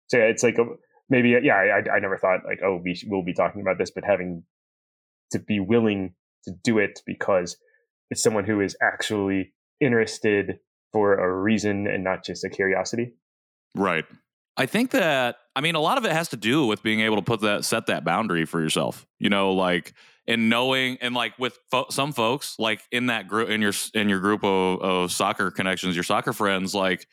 so 0.08 0.18
yeah, 0.18 0.26
it's 0.26 0.44
like 0.44 0.58
a, 0.58 0.66
maybe 1.10 1.38
yeah, 1.42 1.56
I, 1.56 1.98
I 1.98 2.00
never 2.00 2.18
thought 2.18 2.46
like 2.46 2.60
oh 2.64 2.82
we 2.84 3.00
will 3.08 3.24
be 3.24 3.34
talking 3.34 3.62
about 3.62 3.78
this, 3.78 3.92
but 3.92 4.04
having 4.04 4.44
to 5.32 5.40
be 5.40 5.60
willing 5.60 6.14
to 6.46 6.52
do 6.64 6.78
it 6.80 7.02
because 7.06 7.58
it's 8.10 8.24
someone 8.24 8.46
who 8.46 8.62
is 8.62 8.76
actually 8.82 9.54
interested 9.82 10.60
for 10.94 11.16
a 11.16 11.42
reason 11.42 11.88
and 11.88 12.04
not 12.04 12.24
just 12.24 12.44
a 12.44 12.50
curiosity. 12.50 13.14
Right. 13.76 14.06
I 14.58 14.66
think 14.66 14.92
that 14.92 15.38
I 15.56 15.62
mean 15.62 15.76
a 15.76 15.80
lot 15.80 15.98
of 15.98 16.06
it 16.06 16.12
has 16.12 16.30
to 16.30 16.38
do 16.38 16.66
with 16.66 16.84
being 16.84 17.02
able 17.02 17.18
to 17.18 17.22
put 17.22 17.42
that 17.42 17.64
set 17.64 17.86
that 17.88 18.04
boundary 18.04 18.46
for 18.46 18.60
yourself. 18.60 19.06
You 19.20 19.30
know, 19.30 19.54
like 19.54 19.94
and 20.28 20.50
knowing 20.50 20.98
and 21.00 21.16
like 21.16 21.38
with 21.40 21.58
fo- 21.72 21.88
some 21.90 22.12
folks 22.12 22.56
like 22.60 22.82
in 22.92 23.08
that 23.08 23.28
group 23.28 23.50
in 23.50 23.62
your 23.62 23.74
in 23.94 24.10
your 24.10 24.20
group 24.20 24.44
of, 24.44 24.82
of 24.82 25.12
soccer 25.12 25.52
connections, 25.52 25.96
your 25.96 26.04
soccer 26.04 26.34
friends, 26.34 26.74
like 26.74 27.08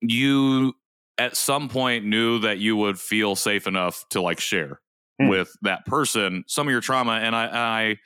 you 0.00 0.72
at 1.18 1.36
some 1.36 1.68
point 1.68 2.04
knew 2.04 2.38
that 2.40 2.58
you 2.58 2.76
would 2.76 2.98
feel 2.98 3.36
safe 3.36 3.66
enough 3.66 4.04
to 4.10 4.20
like 4.20 4.40
share 4.40 4.80
mm. 5.20 5.28
with 5.28 5.52
that 5.62 5.84
person 5.84 6.44
some 6.46 6.66
of 6.66 6.70
your 6.70 6.80
trauma 6.80 7.12
and 7.12 7.34
I, 7.34 7.48
I 7.52 7.96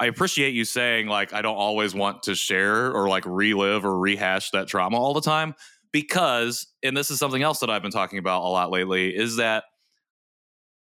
I 0.00 0.06
appreciate 0.06 0.52
you 0.52 0.64
saying 0.64 1.06
like 1.06 1.32
I 1.32 1.42
don't 1.42 1.56
always 1.56 1.94
want 1.94 2.24
to 2.24 2.34
share 2.34 2.92
or 2.92 3.08
like 3.08 3.24
relive 3.26 3.84
or 3.84 3.98
rehash 3.98 4.50
that 4.50 4.66
trauma 4.68 4.98
all 4.98 5.14
the 5.14 5.20
time 5.20 5.54
because 5.92 6.66
and 6.82 6.96
this 6.96 7.10
is 7.10 7.18
something 7.18 7.42
else 7.42 7.60
that 7.60 7.70
I've 7.70 7.82
been 7.82 7.90
talking 7.90 8.18
about 8.18 8.42
a 8.42 8.48
lot 8.48 8.70
lately 8.70 9.14
is 9.14 9.36
that 9.36 9.64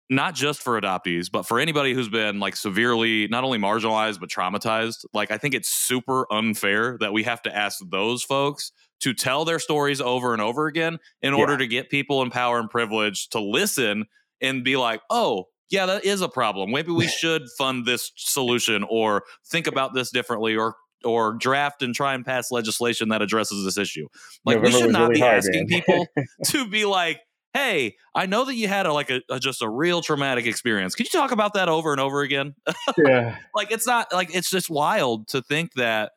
not 0.09 0.35
just 0.35 0.61
for 0.61 0.79
adoptees 0.79 1.31
but 1.31 1.43
for 1.43 1.59
anybody 1.59 1.93
who's 1.93 2.09
been 2.09 2.39
like 2.39 2.55
severely 2.55 3.27
not 3.27 3.43
only 3.43 3.57
marginalized 3.57 4.19
but 4.19 4.29
traumatized 4.29 5.05
like 5.13 5.31
I 5.31 5.37
think 5.37 5.53
it's 5.55 5.69
super 5.69 6.31
unfair 6.31 6.97
that 6.99 7.11
we 7.11 7.23
have 7.23 7.41
to 7.43 7.55
ask 7.55 7.79
those 7.89 8.23
folks 8.23 8.71
to 9.01 9.13
tell 9.13 9.45
their 9.45 9.59
stories 9.59 10.01
over 10.01 10.33
and 10.33 10.41
over 10.41 10.67
again 10.67 10.99
in 11.21 11.33
yeah. 11.33 11.39
order 11.39 11.57
to 11.57 11.67
get 11.67 11.89
people 11.89 12.21
in 12.21 12.29
power 12.29 12.59
and 12.59 12.69
privilege 12.69 13.29
to 13.29 13.39
listen 13.39 14.05
and 14.41 14.63
be 14.63 14.77
like, 14.77 15.01
oh, 15.09 15.45
yeah, 15.69 15.85
that 15.85 16.05
is 16.05 16.21
a 16.21 16.29
problem. 16.29 16.71
Maybe 16.71 16.91
we 16.91 17.07
should 17.21 17.43
fund 17.57 17.85
this 17.85 18.11
solution 18.15 18.85
or 18.89 19.23
think 19.47 19.67
about 19.67 19.93
this 19.93 20.11
differently 20.11 20.55
or 20.55 20.75
or 21.03 21.33
draft 21.33 21.81
and 21.81 21.93
try 21.93 22.13
and 22.13 22.25
pass 22.25 22.51
legislation 22.51 23.09
that 23.09 23.21
addresses 23.21 23.63
this 23.63 23.77
issue. 23.77 24.07
Like 24.45 24.57
November 24.57 24.77
we 24.77 24.81
should 24.81 24.91
not 24.91 25.01
really 25.09 25.13
be 25.15 25.19
hard, 25.21 25.37
asking 25.37 25.67
people 25.67 26.07
to 26.45 26.67
be 26.67 26.85
like, 26.85 27.21
"Hey, 27.53 27.95
I 28.13 28.25
know 28.25 28.45
that 28.45 28.55
you 28.55 28.67
had 28.67 28.85
a, 28.85 28.93
like 28.93 29.09
a, 29.09 29.21
a, 29.29 29.39
just 29.39 29.61
a 29.61 29.69
real 29.69 30.01
traumatic 30.01 30.45
experience. 30.45 30.95
Could 30.95 31.11
you 31.11 31.19
talk 31.19 31.31
about 31.31 31.53
that 31.53 31.69
over 31.69 31.91
and 31.91 32.01
over 32.01 32.21
again?" 32.21 32.55
Yeah. 32.97 33.37
like 33.53 33.71
it's 33.71 33.85
not 33.85 34.13
like 34.13 34.33
it's 34.33 34.49
just 34.49 34.69
wild 34.69 35.27
to 35.29 35.41
think 35.41 35.73
that 35.73 36.13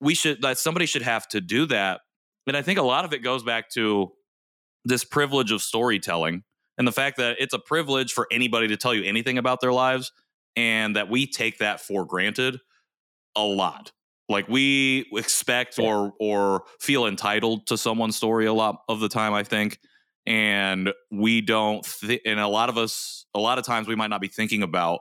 we 0.00 0.14
should 0.14 0.42
that 0.42 0.58
somebody 0.58 0.86
should 0.86 1.02
have 1.02 1.28
to 1.28 1.40
do 1.40 1.66
that. 1.66 2.00
And 2.46 2.56
I 2.56 2.62
think 2.62 2.78
a 2.78 2.82
lot 2.82 3.04
of 3.04 3.12
it 3.12 3.18
goes 3.18 3.42
back 3.42 3.70
to 3.70 4.12
this 4.84 5.04
privilege 5.04 5.52
of 5.52 5.60
storytelling 5.60 6.42
and 6.78 6.88
the 6.88 6.92
fact 6.92 7.18
that 7.18 7.36
it's 7.38 7.52
a 7.52 7.58
privilege 7.58 8.12
for 8.12 8.26
anybody 8.32 8.68
to 8.68 8.76
tell 8.76 8.94
you 8.94 9.04
anything 9.04 9.36
about 9.36 9.60
their 9.60 9.72
lives 9.72 10.10
and 10.56 10.96
that 10.96 11.10
we 11.10 11.26
take 11.26 11.58
that 11.58 11.80
for 11.80 12.06
granted 12.06 12.58
a 13.36 13.42
lot 13.42 13.92
like 14.28 14.48
we 14.48 15.06
expect 15.12 15.78
yeah. 15.78 15.86
or 15.86 16.12
or 16.20 16.62
feel 16.78 17.06
entitled 17.06 17.66
to 17.66 17.76
someone's 17.76 18.16
story 18.16 18.46
a 18.46 18.52
lot 18.52 18.82
of 18.88 19.00
the 19.00 19.08
time 19.08 19.34
i 19.34 19.42
think 19.42 19.78
and 20.26 20.92
we 21.10 21.40
don't 21.40 21.84
th- 22.00 22.22
and 22.24 22.40
a 22.40 22.48
lot 22.48 22.68
of 22.68 22.78
us 22.78 23.26
a 23.34 23.40
lot 23.40 23.58
of 23.58 23.64
times 23.64 23.88
we 23.88 23.96
might 23.96 24.10
not 24.10 24.20
be 24.20 24.28
thinking 24.28 24.62
about 24.62 25.00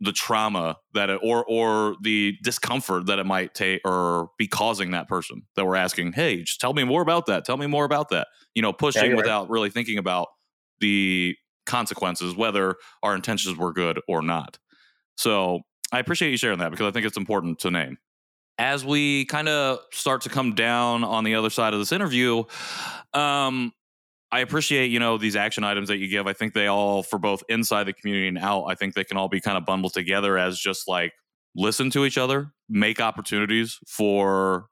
the 0.00 0.12
trauma 0.12 0.76
that 0.94 1.10
it, 1.10 1.20
or 1.22 1.44
or 1.44 1.96
the 2.02 2.34
discomfort 2.42 3.06
that 3.06 3.18
it 3.18 3.26
might 3.26 3.54
take 3.54 3.80
or 3.84 4.30
be 4.38 4.48
causing 4.48 4.92
that 4.92 5.06
person 5.06 5.42
that 5.54 5.66
we're 5.66 5.76
asking 5.76 6.12
hey 6.12 6.42
just 6.42 6.60
tell 6.60 6.72
me 6.72 6.82
more 6.82 7.02
about 7.02 7.26
that 7.26 7.44
tell 7.44 7.56
me 7.56 7.66
more 7.66 7.84
about 7.84 8.08
that 8.08 8.26
you 8.54 8.62
know 8.62 8.72
pushing 8.72 9.10
yeah, 9.10 9.16
without 9.16 9.42
right. 9.42 9.50
really 9.50 9.70
thinking 9.70 9.98
about 9.98 10.28
the 10.80 11.34
consequences 11.66 12.34
whether 12.34 12.76
our 13.02 13.14
intentions 13.14 13.56
were 13.56 13.72
good 13.72 14.00
or 14.08 14.22
not 14.22 14.58
so 15.16 15.60
i 15.92 15.98
appreciate 15.98 16.30
you 16.30 16.36
sharing 16.36 16.58
that 16.58 16.70
because 16.70 16.86
i 16.86 16.90
think 16.90 17.06
it's 17.06 17.16
important 17.16 17.58
to 17.58 17.70
name 17.70 17.98
as 18.58 18.84
we 18.84 19.26
kind 19.26 19.48
of 19.48 19.78
start 19.92 20.22
to 20.22 20.28
come 20.28 20.54
down 20.54 21.04
on 21.04 21.24
the 21.24 21.34
other 21.34 21.50
side 21.50 21.72
of 21.72 21.78
this 21.78 21.92
interview 21.92 22.42
um 23.14 23.72
I 24.32 24.40
appreciate, 24.40 24.90
you 24.90 24.98
know, 24.98 25.18
these 25.18 25.36
action 25.36 25.62
items 25.62 25.88
that 25.88 25.98
you 25.98 26.08
give. 26.08 26.26
I 26.26 26.32
think 26.32 26.52
they 26.52 26.66
all, 26.66 27.02
for 27.02 27.18
both 27.18 27.44
inside 27.48 27.84
the 27.84 27.92
community 27.92 28.26
and 28.28 28.38
out, 28.38 28.64
I 28.64 28.74
think 28.74 28.94
they 28.94 29.04
can 29.04 29.16
all 29.16 29.28
be 29.28 29.40
kind 29.40 29.56
of 29.56 29.64
bundled 29.64 29.94
together 29.94 30.36
as 30.36 30.58
just 30.58 30.88
like 30.88 31.12
listen 31.54 31.90
to 31.90 32.04
each 32.04 32.18
other, 32.18 32.52
make 32.68 33.00
opportunities 33.00 33.78
for 33.86 34.66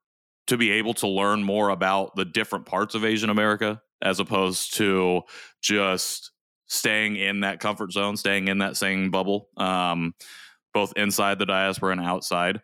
to 0.49 0.57
be 0.57 0.73
able 0.73 0.93
to 0.95 1.09
learn 1.09 1.43
more 1.43 1.71
about 1.71 2.15
the 2.17 2.25
different 2.25 2.67
parts 2.67 2.95
of 2.95 3.05
Asian 3.05 3.31
America 3.31 3.81
as 4.03 4.21
opposed 4.21 4.75
to 4.75 5.23
just 5.63 6.33
staying 6.67 7.17
in 7.17 7.41
that 7.41 7.61
comfort 7.61 7.93
zone, 7.93 8.17
staying 8.17 8.49
in 8.49 8.59
that 8.59 8.77
same 8.77 9.11
bubble, 9.11 9.49
um, 9.57 10.15
both 10.75 10.93
inside 10.97 11.39
the 11.39 11.47
diaspora 11.47 11.93
and 11.93 12.01
outside. 12.01 12.61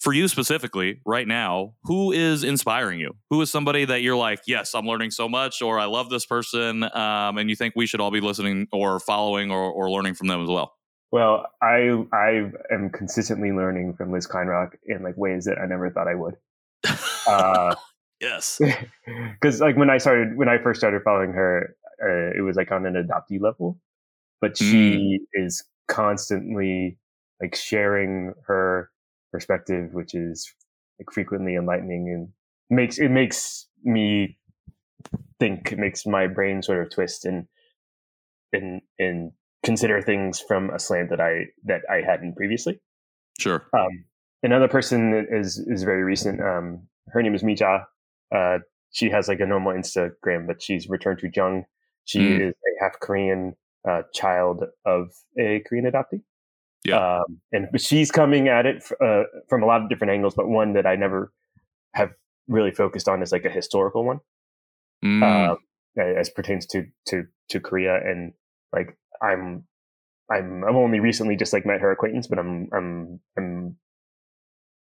For 0.00 0.12
you 0.12 0.28
specifically 0.28 1.00
right 1.06 1.26
now 1.26 1.74
who 1.84 2.12
is 2.12 2.44
inspiring 2.44 3.00
you? 3.00 3.12
Who 3.30 3.40
is 3.40 3.50
somebody 3.50 3.84
that 3.86 4.02
you're 4.02 4.16
like 4.16 4.40
yes 4.46 4.74
i'm 4.74 4.86
learning 4.86 5.12
so 5.12 5.28
much 5.28 5.62
or 5.62 5.78
i 5.78 5.86
love 5.86 6.10
this 6.10 6.26
person 6.26 6.82
um, 6.82 7.38
and 7.38 7.48
you 7.48 7.56
think 7.56 7.74
we 7.74 7.86
should 7.86 8.00
all 8.00 8.10
be 8.10 8.20
listening 8.20 8.66
or 8.72 9.00
following 9.00 9.50
or, 9.50 9.70
or 9.70 9.90
learning 9.90 10.14
from 10.14 10.28
them 10.28 10.42
as 10.42 10.48
well? 10.48 10.74
Well 11.10 11.46
i 11.62 12.04
i 12.12 12.50
am 12.70 12.90
consistently 12.90 13.52
learning 13.52 13.94
from 13.94 14.12
liz 14.12 14.26
kleinrock 14.26 14.72
in 14.84 15.02
like 15.02 15.16
ways 15.16 15.44
that 15.46 15.58
i 15.58 15.66
never 15.66 15.90
thought 15.90 16.08
i 16.08 16.14
would. 16.14 16.34
Uh, 17.26 17.74
yes. 18.20 18.60
because 19.40 19.60
like 19.60 19.76
when 19.76 19.88
i 19.88 19.96
started 19.96 20.36
when 20.36 20.48
i 20.48 20.58
first 20.58 20.80
started 20.80 21.00
following 21.02 21.32
her 21.32 21.74
uh, 22.02 22.36
it 22.36 22.42
was 22.42 22.56
like 22.56 22.70
on 22.72 22.84
an 22.84 22.94
adoptee 22.94 23.40
level 23.40 23.78
but 24.42 24.58
she 24.58 25.18
mm. 25.18 25.46
is 25.46 25.64
constantly 25.88 26.98
like 27.44 27.54
sharing 27.54 28.32
her 28.46 28.90
perspective, 29.32 29.92
which 29.92 30.14
is 30.14 30.50
like 30.98 31.12
frequently 31.12 31.56
enlightening 31.56 32.08
and 32.08 32.28
makes 32.70 32.98
it 32.98 33.10
makes 33.10 33.66
me 33.82 34.38
think. 35.38 35.72
It 35.72 35.78
makes 35.78 36.06
my 36.06 36.26
brain 36.26 36.62
sort 36.62 36.80
of 36.80 36.90
twist 36.90 37.26
and 37.26 37.46
and 38.52 38.80
and 38.98 39.32
consider 39.62 40.00
things 40.00 40.40
from 40.40 40.70
a 40.70 40.78
slant 40.78 41.10
that 41.10 41.20
I 41.20 41.46
that 41.64 41.82
I 41.90 41.96
hadn't 41.96 42.34
previously. 42.34 42.80
Sure. 43.38 43.66
Um, 43.76 44.04
another 44.42 44.68
person 44.68 45.10
that 45.10 45.26
is 45.30 45.58
is 45.58 45.82
very 45.82 46.02
recent. 46.02 46.40
Um, 46.40 46.88
her 47.08 47.22
name 47.22 47.34
is 47.34 47.42
Mija. 47.42 47.84
Uh, 48.34 48.58
she 48.90 49.10
has 49.10 49.28
like 49.28 49.40
a 49.40 49.46
normal 49.46 49.74
Instagram, 49.74 50.46
but 50.46 50.62
she's 50.62 50.88
returned 50.88 51.18
to 51.18 51.30
Jung. 51.34 51.64
She 52.06 52.20
mm. 52.20 52.48
is 52.48 52.54
a 52.54 52.84
half 52.84 53.00
Korean 53.00 53.54
uh, 53.86 54.02
child 54.14 54.64
of 54.86 55.10
a 55.38 55.60
Korean 55.66 55.90
adoptee. 55.90 56.22
Yeah. 56.84 57.20
Um, 57.20 57.40
and 57.52 57.80
she's 57.80 58.10
coming 58.10 58.48
at 58.48 58.66
it 58.66 58.84
uh, 59.00 59.22
from 59.48 59.62
a 59.62 59.66
lot 59.66 59.82
of 59.82 59.88
different 59.88 60.12
angles, 60.12 60.34
but 60.34 60.48
one 60.48 60.74
that 60.74 60.86
I 60.86 60.96
never 60.96 61.32
have 61.94 62.10
really 62.46 62.72
focused 62.72 63.08
on 63.08 63.22
is 63.22 63.32
like 63.32 63.44
a 63.44 63.50
historical 63.50 64.04
one, 64.04 64.20
mm. 65.04 65.22
uh, 65.22 65.56
as 66.00 66.28
pertains 66.28 66.66
to 66.66 66.86
to 67.06 67.24
to 67.48 67.60
Korea. 67.60 67.96
And 67.96 68.34
like 68.72 68.98
I'm 69.22 69.64
I'm 70.30 70.64
I've 70.64 70.74
only 70.74 71.00
recently 71.00 71.36
just 71.36 71.52
like 71.52 71.64
met 71.64 71.80
her 71.80 71.90
acquaintance, 71.90 72.26
but 72.26 72.38
I'm 72.38 72.68
I'm 72.72 73.20
I'm 73.38 73.76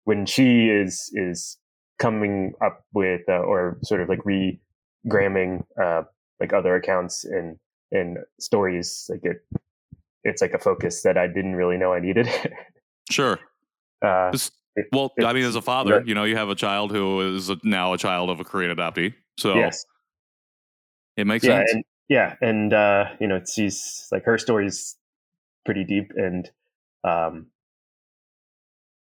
when 0.04 0.26
she 0.26 0.70
is 0.70 1.10
is 1.14 1.58
coming 1.98 2.54
up 2.64 2.84
with 2.94 3.22
uh, 3.30 3.40
or 3.40 3.78
sort 3.84 4.02
of 4.02 4.10
like 4.10 4.26
re-gramming 4.26 5.64
uh, 5.82 6.04
like 6.40 6.52
other 6.52 6.76
accounts 6.76 7.24
and 7.24 7.58
and 7.92 8.18
stories 8.40 9.10
like 9.10 9.24
it 9.24 9.46
it's 10.26 10.42
like 10.42 10.54
a 10.54 10.60
focus 10.60 11.04
that 11.04 11.18
I 11.18 11.28
didn't 11.28 11.56
really 11.56 11.78
know 11.78 11.94
I 11.94 12.00
needed. 12.00 12.28
sure. 13.10 13.40
Uh, 14.02 14.32
it, 14.76 14.86
well, 14.92 15.12
it, 15.18 15.24
I 15.24 15.34
mean, 15.34 15.46
as 15.46 15.56
a 15.56 15.62
father, 15.62 16.04
you 16.06 16.14
know, 16.14 16.26
you 16.26 16.36
have 16.36 16.50
a 16.50 16.54
child 16.54 16.92
who 16.92 17.36
is 17.36 17.50
now 17.64 17.94
a 17.94 17.98
child 17.98 18.30
of 18.30 18.40
a 18.40 18.44
Korean 18.44 18.76
adoptee. 18.76 19.16
So 19.40 19.56
yes. 19.56 19.84
it 21.18 21.26
makes 21.26 21.44
yeah, 21.44 21.60
sense. 21.60 21.74
And, 21.74 21.84
yeah. 22.08 22.36
And, 22.42 22.74
uh, 22.74 23.06
you 23.20 23.28
know, 23.28 23.42
she's 23.52 24.08
like 24.12 24.26
her 24.26 24.38
story's 24.38 24.96
pretty 25.64 25.86
deep. 25.86 26.12
And, 26.16 26.48
um, 27.04 27.48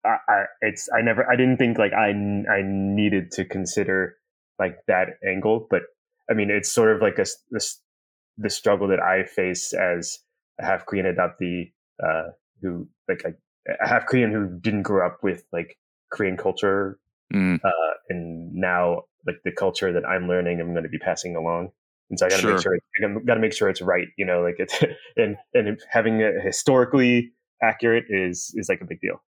I, 0.05 0.17
I, 0.29 0.43
it's, 0.61 0.87
I 0.95 1.01
never, 1.01 1.29
I 1.29 1.35
didn't 1.35 1.57
think 1.57 1.77
like 1.77 1.91
I, 1.91 2.09
I 2.09 2.61
needed 2.63 3.31
to 3.31 3.43
consider 3.43 4.15
like 4.59 4.77
that 4.87 5.17
angle, 5.27 5.67
but 5.69 5.81
I 6.29 6.33
mean, 6.33 6.49
it's 6.49 6.71
sort 6.71 6.95
of 6.95 7.01
like 7.01 7.17
a, 7.19 7.25
this, 7.51 7.81
the 8.37 8.51
struggle 8.51 8.87
that 8.89 9.01
I 9.01 9.23
face 9.23 9.73
as 9.73 10.19
a 10.59 10.65
half 10.65 10.85
Korean 10.85 11.05
adoptee, 11.05 11.73
uh, 12.03 12.31
who 12.61 12.87
like 13.07 13.23
a 13.25 13.87
half 13.87 14.05
Korean 14.05 14.31
who 14.31 14.47
didn't 14.59 14.83
grow 14.83 15.05
up 15.05 15.23
with 15.23 15.43
like 15.51 15.77
Korean 16.11 16.37
culture, 16.37 16.99
mm. 17.33 17.59
uh, 17.63 17.93
and 18.09 18.53
now 18.53 19.03
like 19.25 19.37
the 19.43 19.51
culture 19.51 19.91
that 19.91 20.05
I'm 20.05 20.27
learning, 20.27 20.59
I'm 20.59 20.71
going 20.71 20.83
to 20.83 20.89
be 20.89 20.99
passing 20.99 21.35
along. 21.35 21.71
And 22.09 22.17
so 22.17 22.25
I 22.25 22.29
got 22.29 22.37
to 22.37 22.41
sure. 22.41 22.53
make 22.53 22.61
sure 22.61 22.79
I 23.03 23.25
got 23.25 23.33
to 23.33 23.39
make 23.39 23.53
sure 23.53 23.69
it's 23.69 23.81
right, 23.81 24.07
you 24.17 24.25
know, 24.25 24.41
like 24.41 24.55
it's 24.59 24.79
and 25.17 25.35
and 25.53 25.79
having 25.89 26.21
it 26.21 26.35
historically 26.41 27.31
accurate 27.61 28.05
is 28.09 28.53
is 28.55 28.69
like 28.69 28.81
a 28.81 28.85
big 28.85 29.01
deal. 29.01 29.21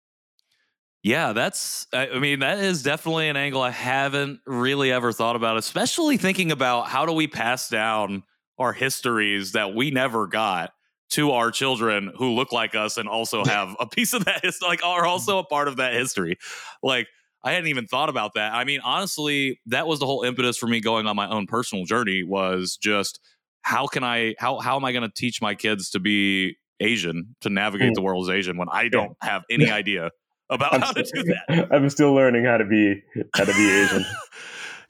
Yeah, 1.03 1.33
that's 1.33 1.87
I 1.93 2.19
mean 2.19 2.39
that 2.39 2.59
is 2.59 2.83
definitely 2.83 3.29
an 3.29 3.37
angle 3.37 3.61
I 3.61 3.71
haven't 3.71 4.41
really 4.45 4.91
ever 4.91 5.11
thought 5.11 5.35
about, 5.35 5.57
especially 5.57 6.17
thinking 6.17 6.51
about 6.51 6.87
how 6.87 7.05
do 7.05 7.13
we 7.13 7.27
pass 7.27 7.69
down 7.69 8.23
our 8.59 8.73
histories 8.73 9.53
that 9.53 9.73
we 9.73 9.91
never 9.91 10.27
got 10.27 10.73
to 11.09 11.31
our 11.31 11.51
children 11.51 12.11
who 12.17 12.31
look 12.31 12.51
like 12.51 12.75
us 12.75 12.97
and 12.97 13.07
also 13.07 13.45
have 13.45 13.75
a 13.79 13.87
piece 13.87 14.13
of 14.13 14.25
that 14.25 14.43
history, 14.43 14.67
like 14.67 14.83
are 14.83 15.05
also 15.05 15.39
a 15.39 15.43
part 15.43 15.67
of 15.67 15.77
that 15.77 15.93
history. 15.93 16.37
Like 16.83 17.07
I 17.43 17.53
hadn't 17.53 17.69
even 17.69 17.87
thought 17.87 18.09
about 18.09 18.33
that. 18.33 18.53
I 18.53 18.65
mean, 18.65 18.81
honestly, 18.83 19.61
that 19.67 19.87
was 19.87 19.99
the 19.99 20.05
whole 20.05 20.23
impetus 20.23 20.57
for 20.57 20.67
me 20.67 20.81
going 20.81 21.07
on 21.07 21.15
my 21.15 21.29
own 21.29 21.47
personal 21.47 21.85
journey 21.85 22.23
was 22.23 22.77
just 22.81 23.19
how 23.61 23.87
can 23.87 24.03
I 24.03 24.35
how 24.37 24.59
how 24.59 24.75
am 24.75 24.85
I 24.85 24.91
going 24.91 25.03
to 25.03 25.13
teach 25.13 25.41
my 25.41 25.55
kids 25.55 25.89
to 25.91 25.99
be 25.99 26.57
Asian 26.79 27.35
to 27.41 27.49
navigate 27.49 27.91
mm. 27.91 27.95
the 27.95 28.01
world 28.01 28.29
as 28.29 28.35
Asian 28.35 28.57
when 28.57 28.67
I 28.71 28.89
don't 28.89 29.15
have 29.21 29.43
any 29.51 29.69
idea 29.69 30.11
about 30.49 30.73
I'm 30.73 30.81
how 30.81 30.91
still, 30.91 31.03
to 31.03 31.23
do 31.23 31.33
that. 31.47 31.67
I'm 31.71 31.89
still 31.89 32.13
learning 32.13 32.45
how 32.45 32.57
to 32.57 32.65
be 32.65 33.01
how 33.35 33.45
to 33.45 33.53
be 33.53 33.69
Asian. 33.69 34.05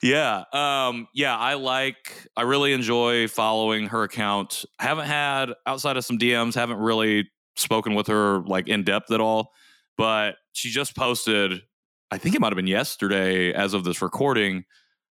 Yeah. 0.02 0.44
Um, 0.52 1.08
yeah, 1.12 1.36
I 1.36 1.54
like 1.54 2.28
I 2.36 2.42
really 2.42 2.72
enjoy 2.72 3.28
following 3.28 3.88
her 3.88 4.04
account. 4.04 4.64
I 4.78 4.84
Haven't 4.84 5.06
had 5.06 5.52
outside 5.66 5.96
of 5.96 6.04
some 6.04 6.18
DMs, 6.18 6.54
haven't 6.54 6.78
really 6.78 7.30
spoken 7.56 7.94
with 7.94 8.06
her 8.06 8.40
like 8.40 8.68
in 8.68 8.84
depth 8.84 9.10
at 9.10 9.20
all. 9.20 9.52
But 9.96 10.36
she 10.52 10.70
just 10.70 10.94
posted, 10.94 11.62
I 12.10 12.18
think 12.18 12.36
it 12.36 12.40
might 12.40 12.52
have 12.52 12.56
been 12.56 12.68
yesterday 12.68 13.52
as 13.52 13.74
of 13.74 13.82
this 13.82 14.00
recording, 14.00 14.64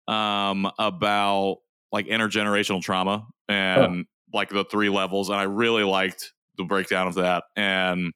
um, 0.08 0.72
about 0.80 1.58
like 1.92 2.08
intergenerational 2.08 2.82
trauma 2.82 3.28
and 3.50 4.06
oh. 4.06 4.38
like 4.38 4.50
the 4.50 4.64
three 4.64 4.90
levels. 4.90 5.30
And 5.30 5.38
I 5.38 5.44
really 5.44 5.84
liked 5.84 6.32
the 6.58 6.64
breakdown 6.64 7.08
of 7.08 7.16
that. 7.16 7.44
And 7.58 8.14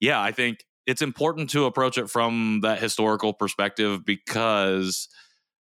yeah, 0.00 0.20
I 0.20 0.32
think 0.32 0.64
it's 0.86 1.02
important 1.02 1.50
to 1.50 1.66
approach 1.66 1.98
it 1.98 2.10
from 2.10 2.60
that 2.62 2.80
historical 2.80 3.32
perspective 3.32 4.04
because 4.04 5.08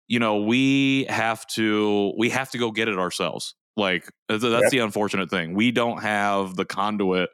you 0.09 0.19
know 0.19 0.39
we 0.43 1.05
have 1.05 1.47
to 1.49 2.13
we 2.17 2.31
have 2.31 2.51
to 2.51 2.59
go 2.59 2.71
get 2.71 2.89
it 2.89 2.99
ourselves. 2.99 3.55
Like 3.77 4.09
uh, 4.29 4.39
that's 4.39 4.65
yep. 4.65 4.71
the 4.71 4.79
unfortunate 4.81 5.31
thing. 5.31 5.55
We 5.55 5.71
don't 5.71 6.03
have 6.03 6.57
the 6.57 6.65
conduit 6.65 7.31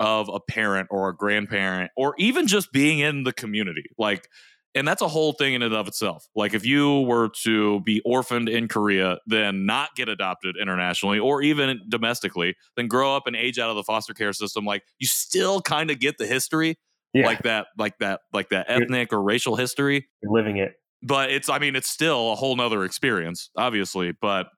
of 0.00 0.30
a 0.32 0.40
parent 0.40 0.88
or 0.90 1.08
a 1.08 1.16
grandparent 1.16 1.90
or 1.96 2.14
even 2.18 2.46
just 2.46 2.72
being 2.72 2.98
in 3.00 3.24
the 3.24 3.32
community. 3.32 3.84
Like 3.98 4.28
and 4.74 4.86
that's 4.86 5.00
a 5.00 5.08
whole 5.08 5.32
thing 5.32 5.54
in 5.54 5.62
and 5.62 5.72
of 5.74 5.88
itself. 5.88 6.28
Like 6.34 6.52
if 6.52 6.66
you 6.66 7.00
were 7.00 7.30
to 7.44 7.80
be 7.80 8.00
orphaned 8.04 8.48
in 8.48 8.68
korea 8.68 9.18
then 9.26 9.66
not 9.66 9.94
get 9.96 10.08
adopted 10.08 10.56
internationally 10.60 11.18
or 11.18 11.42
even 11.42 11.80
domestically 11.88 12.54
then 12.76 12.86
grow 12.86 13.16
up 13.16 13.26
and 13.26 13.34
age 13.34 13.58
out 13.58 13.70
of 13.70 13.76
the 13.76 13.82
foster 13.82 14.12
care 14.14 14.32
system 14.32 14.64
like 14.64 14.82
you 14.98 15.06
still 15.06 15.60
kind 15.62 15.90
of 15.90 15.98
get 15.98 16.18
the 16.18 16.26
history 16.26 16.76
yeah. 17.14 17.26
like 17.26 17.42
that 17.42 17.68
like 17.78 17.98
that 17.98 18.20
like 18.32 18.50
that 18.50 18.66
ethnic 18.68 19.12
or 19.12 19.22
racial 19.22 19.56
history. 19.56 20.06
You're 20.22 20.32
living 20.32 20.58
it 20.58 20.74
but 21.02 21.30
it's 21.30 21.48
i 21.48 21.58
mean 21.58 21.76
it's 21.76 21.88
still 21.88 22.32
a 22.32 22.34
whole 22.34 22.56
nother 22.56 22.84
experience 22.84 23.50
obviously 23.56 24.12
but 24.20 24.48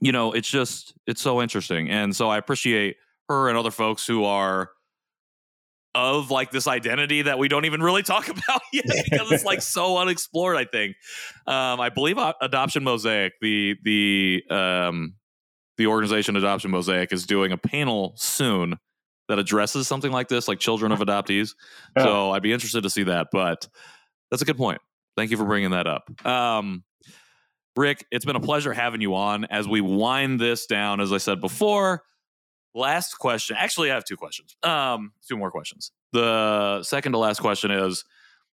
you 0.00 0.12
know 0.12 0.32
it's 0.32 0.48
just 0.48 0.94
it's 1.06 1.20
so 1.20 1.40
interesting 1.42 1.90
and 1.90 2.14
so 2.14 2.28
i 2.28 2.38
appreciate 2.38 2.96
her 3.28 3.48
and 3.48 3.58
other 3.58 3.70
folks 3.70 4.06
who 4.06 4.24
are 4.24 4.70
of 5.94 6.30
like 6.30 6.50
this 6.50 6.68
identity 6.68 7.22
that 7.22 7.38
we 7.38 7.48
don't 7.48 7.64
even 7.64 7.82
really 7.82 8.02
talk 8.04 8.28
about 8.28 8.60
yet 8.72 8.84
because 9.10 9.32
it's 9.32 9.44
like 9.44 9.62
so 9.62 9.96
unexplored 9.98 10.56
i 10.56 10.64
think. 10.64 10.96
Um, 11.46 11.80
i 11.80 11.88
believe 11.88 12.18
adoption 12.40 12.84
mosaic 12.84 13.32
the 13.40 13.76
the 13.82 14.44
um, 14.50 15.14
the 15.78 15.86
organization 15.86 16.36
adoption 16.36 16.70
mosaic 16.70 17.12
is 17.12 17.26
doing 17.26 17.52
a 17.52 17.56
panel 17.56 18.12
soon 18.16 18.78
that 19.28 19.38
addresses 19.38 19.88
something 19.88 20.12
like 20.12 20.28
this 20.28 20.46
like 20.46 20.60
children 20.60 20.92
of 20.92 20.98
adoptees 21.00 21.54
so 21.98 22.30
i'd 22.32 22.42
be 22.42 22.52
interested 22.52 22.82
to 22.82 22.90
see 22.90 23.04
that 23.04 23.28
but 23.32 23.66
that's 24.30 24.42
a 24.42 24.46
good 24.46 24.58
point 24.58 24.80
Thank 25.16 25.30
you 25.30 25.36
for 25.36 25.44
bringing 25.44 25.70
that 25.70 25.86
up. 25.86 26.26
Um, 26.26 26.84
Rick, 27.76 28.06
it's 28.10 28.24
been 28.24 28.36
a 28.36 28.40
pleasure 28.40 28.72
having 28.72 29.00
you 29.00 29.14
on 29.14 29.44
as 29.46 29.68
we 29.68 29.80
wind 29.80 30.40
this 30.40 30.66
down. 30.66 31.00
As 31.00 31.12
I 31.12 31.18
said 31.18 31.40
before, 31.40 32.02
last 32.74 33.18
question. 33.18 33.56
Actually, 33.58 33.90
I 33.90 33.94
have 33.94 34.04
two 34.04 34.16
questions. 34.16 34.56
Um, 34.62 35.12
two 35.28 35.36
more 35.36 35.50
questions. 35.50 35.92
The 36.12 36.82
second 36.82 37.12
to 37.12 37.18
last 37.18 37.40
question 37.40 37.70
is 37.70 38.04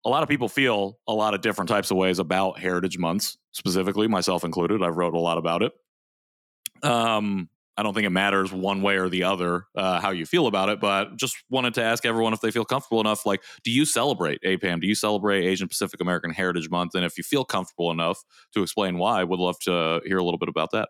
a 0.05 0.09
lot 0.09 0.23
of 0.23 0.29
people 0.29 0.49
feel 0.49 0.99
a 1.09 1.13
lot 1.13 1.35
of 1.35 1.41
different 1.41 1.69
types 1.69 1.91
of 1.91 1.97
ways 1.97 2.19
about 2.19 2.59
heritage 2.59 2.99
months, 2.99 3.39
specifically 3.53 4.07
myself 4.07 4.45
included. 4.45 4.83
I've 4.83 4.97
wrote 4.97 5.15
a 5.15 5.19
lot 5.19 5.39
about 5.39 5.63
it. 5.63 5.73
Um, 6.83 7.49
I 7.79 7.85
don't 7.85 7.95
think 7.95 8.07
it 8.07 8.11
matters 8.11 8.53
one 8.53 8.83
way 8.83 8.97
or 8.97 9.09
the 9.09 9.23
other 9.23 9.67
uh, 9.77 10.01
how 10.01 10.11
you 10.11 10.27
feel 10.27 10.49
about 10.49 10.69
it, 10.69 10.81
but 10.81 11.17
just 11.17 11.37
wanted 11.49 11.75
to 11.75 11.83
ask 11.83 12.05
everyone 12.05 12.33
if 12.33 12.41
they 12.41 12.51
feel 12.51 12.65
comfortable 12.65 13.01
enough. 13.01 13.25
Like, 13.25 13.41
do 13.63 13.71
you 13.71 13.85
celebrate 13.85 14.43
APAHM? 14.43 14.81
Do 14.81 14.89
you 14.89 14.97
celebrate 14.97 15.47
Asian 15.47 15.69
Pacific 15.69 16.01
American 16.01 16.33
Heritage 16.33 16.69
Month? 16.69 16.97
And 16.97 17.05
if 17.05 17.17
you 17.17 17.23
feel 17.23 17.45
comfortable 17.45 17.93
enough 17.93 18.25
to 18.55 18.63
explain 18.63 18.99
why, 18.99 19.23
would 19.23 19.39
love 19.39 19.61
to 19.61 20.01
hear 20.05 20.19
a 20.19 20.25
little 20.25 20.39
bit 20.39 20.49
about 20.49 20.71
that. 20.73 20.89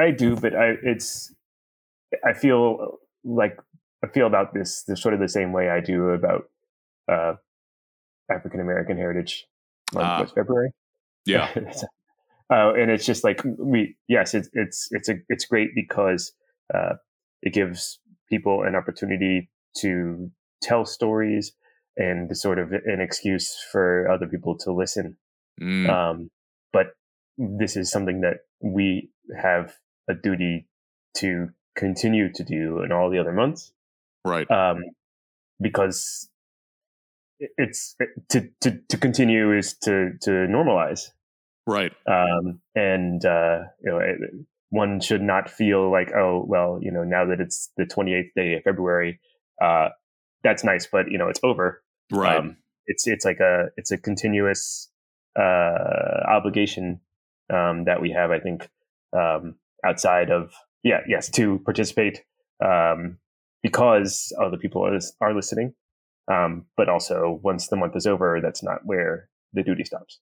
I 0.00 0.10
do, 0.10 0.34
but 0.34 0.56
I, 0.56 0.74
it's 0.82 1.32
I 2.26 2.32
feel 2.32 2.98
like 3.22 3.56
I 4.04 4.08
feel 4.08 4.26
about 4.26 4.54
this 4.54 4.82
the 4.82 4.96
sort 4.96 5.14
of 5.14 5.20
the 5.20 5.28
same 5.28 5.52
way 5.52 5.70
I 5.70 5.78
do 5.78 6.08
about 6.08 6.50
uh, 7.08 7.34
African 8.28 8.58
American 8.58 8.96
Heritage 8.96 9.46
Month, 9.92 10.30
uh, 10.30 10.34
February. 10.34 10.72
Yeah. 11.26 11.48
uh, 12.52 12.72
and 12.74 12.90
it's 12.90 13.06
just 13.06 13.24
like 13.24 13.42
we 13.58 13.96
yes 14.08 14.34
it's 14.34 14.48
it's 14.52 14.88
it's 14.90 15.08
a 15.08 15.14
it's 15.28 15.44
great 15.44 15.70
because 15.74 16.32
uh, 16.74 16.94
it 17.42 17.52
gives 17.52 18.00
people 18.28 18.62
an 18.62 18.74
opportunity 18.74 19.50
to 19.76 20.30
tell 20.62 20.84
stories 20.84 21.52
and 21.96 22.36
sort 22.36 22.58
of 22.58 22.72
an 22.72 23.00
excuse 23.00 23.56
for 23.70 24.08
other 24.10 24.26
people 24.26 24.56
to 24.58 24.72
listen. 24.72 25.16
Mm. 25.60 25.88
um, 25.88 26.30
but 26.72 26.96
this 27.38 27.76
is 27.76 27.90
something 27.90 28.22
that 28.22 28.38
we 28.60 29.10
have 29.40 29.74
a 30.08 30.14
duty 30.14 30.66
to 31.18 31.50
continue 31.76 32.32
to 32.32 32.42
do 32.42 32.82
in 32.82 32.90
all 32.90 33.08
the 33.08 33.20
other 33.20 33.32
months. 33.32 33.72
Right. 34.24 34.50
Um, 34.50 34.82
because 35.60 36.28
it's 37.38 37.96
to, 38.30 38.48
to 38.60 38.78
to 38.88 38.98
continue 38.98 39.56
is 39.56 39.74
to 39.78 40.12
to 40.22 40.30
normalize 40.30 41.10
Right. 41.66 41.92
Um, 42.06 42.60
and, 42.74 43.24
uh, 43.24 43.60
you 43.82 43.90
know, 43.90 43.98
it, 43.98 44.18
one 44.70 45.00
should 45.00 45.22
not 45.22 45.48
feel 45.48 45.90
like, 45.90 46.12
oh, 46.14 46.44
well, 46.46 46.78
you 46.82 46.90
know, 46.90 47.04
now 47.04 47.24
that 47.26 47.40
it's 47.40 47.70
the 47.76 47.84
28th 47.84 48.30
day 48.36 48.54
of 48.54 48.62
February, 48.64 49.20
uh, 49.62 49.88
that's 50.42 50.64
nice, 50.64 50.86
but, 50.90 51.10
you 51.10 51.16
know, 51.16 51.28
it's 51.28 51.40
over. 51.42 51.82
Right. 52.10 52.36
Um, 52.36 52.56
it's, 52.86 53.06
it's 53.06 53.24
like 53.24 53.40
a, 53.40 53.66
it's 53.76 53.92
a 53.92 53.98
continuous, 53.98 54.90
uh, 55.38 56.24
obligation, 56.28 57.00
um, 57.52 57.84
that 57.84 58.02
we 58.02 58.10
have, 58.10 58.30
I 58.30 58.40
think, 58.40 58.68
um, 59.16 59.54
outside 59.84 60.30
of, 60.30 60.52
yeah, 60.82 61.00
yes, 61.08 61.30
to 61.30 61.60
participate, 61.64 62.22
um, 62.62 63.18
because 63.62 64.32
other 64.40 64.58
people 64.58 64.84
are, 64.86 64.98
are 65.20 65.34
listening. 65.34 65.74
Um, 66.30 66.66
but 66.76 66.88
also 66.88 67.38
once 67.42 67.68
the 67.68 67.76
month 67.76 67.96
is 67.96 68.06
over, 68.06 68.40
that's 68.42 68.62
not 68.62 68.80
where 68.84 69.28
the 69.52 69.62
duty 69.62 69.84
stops. 69.84 70.20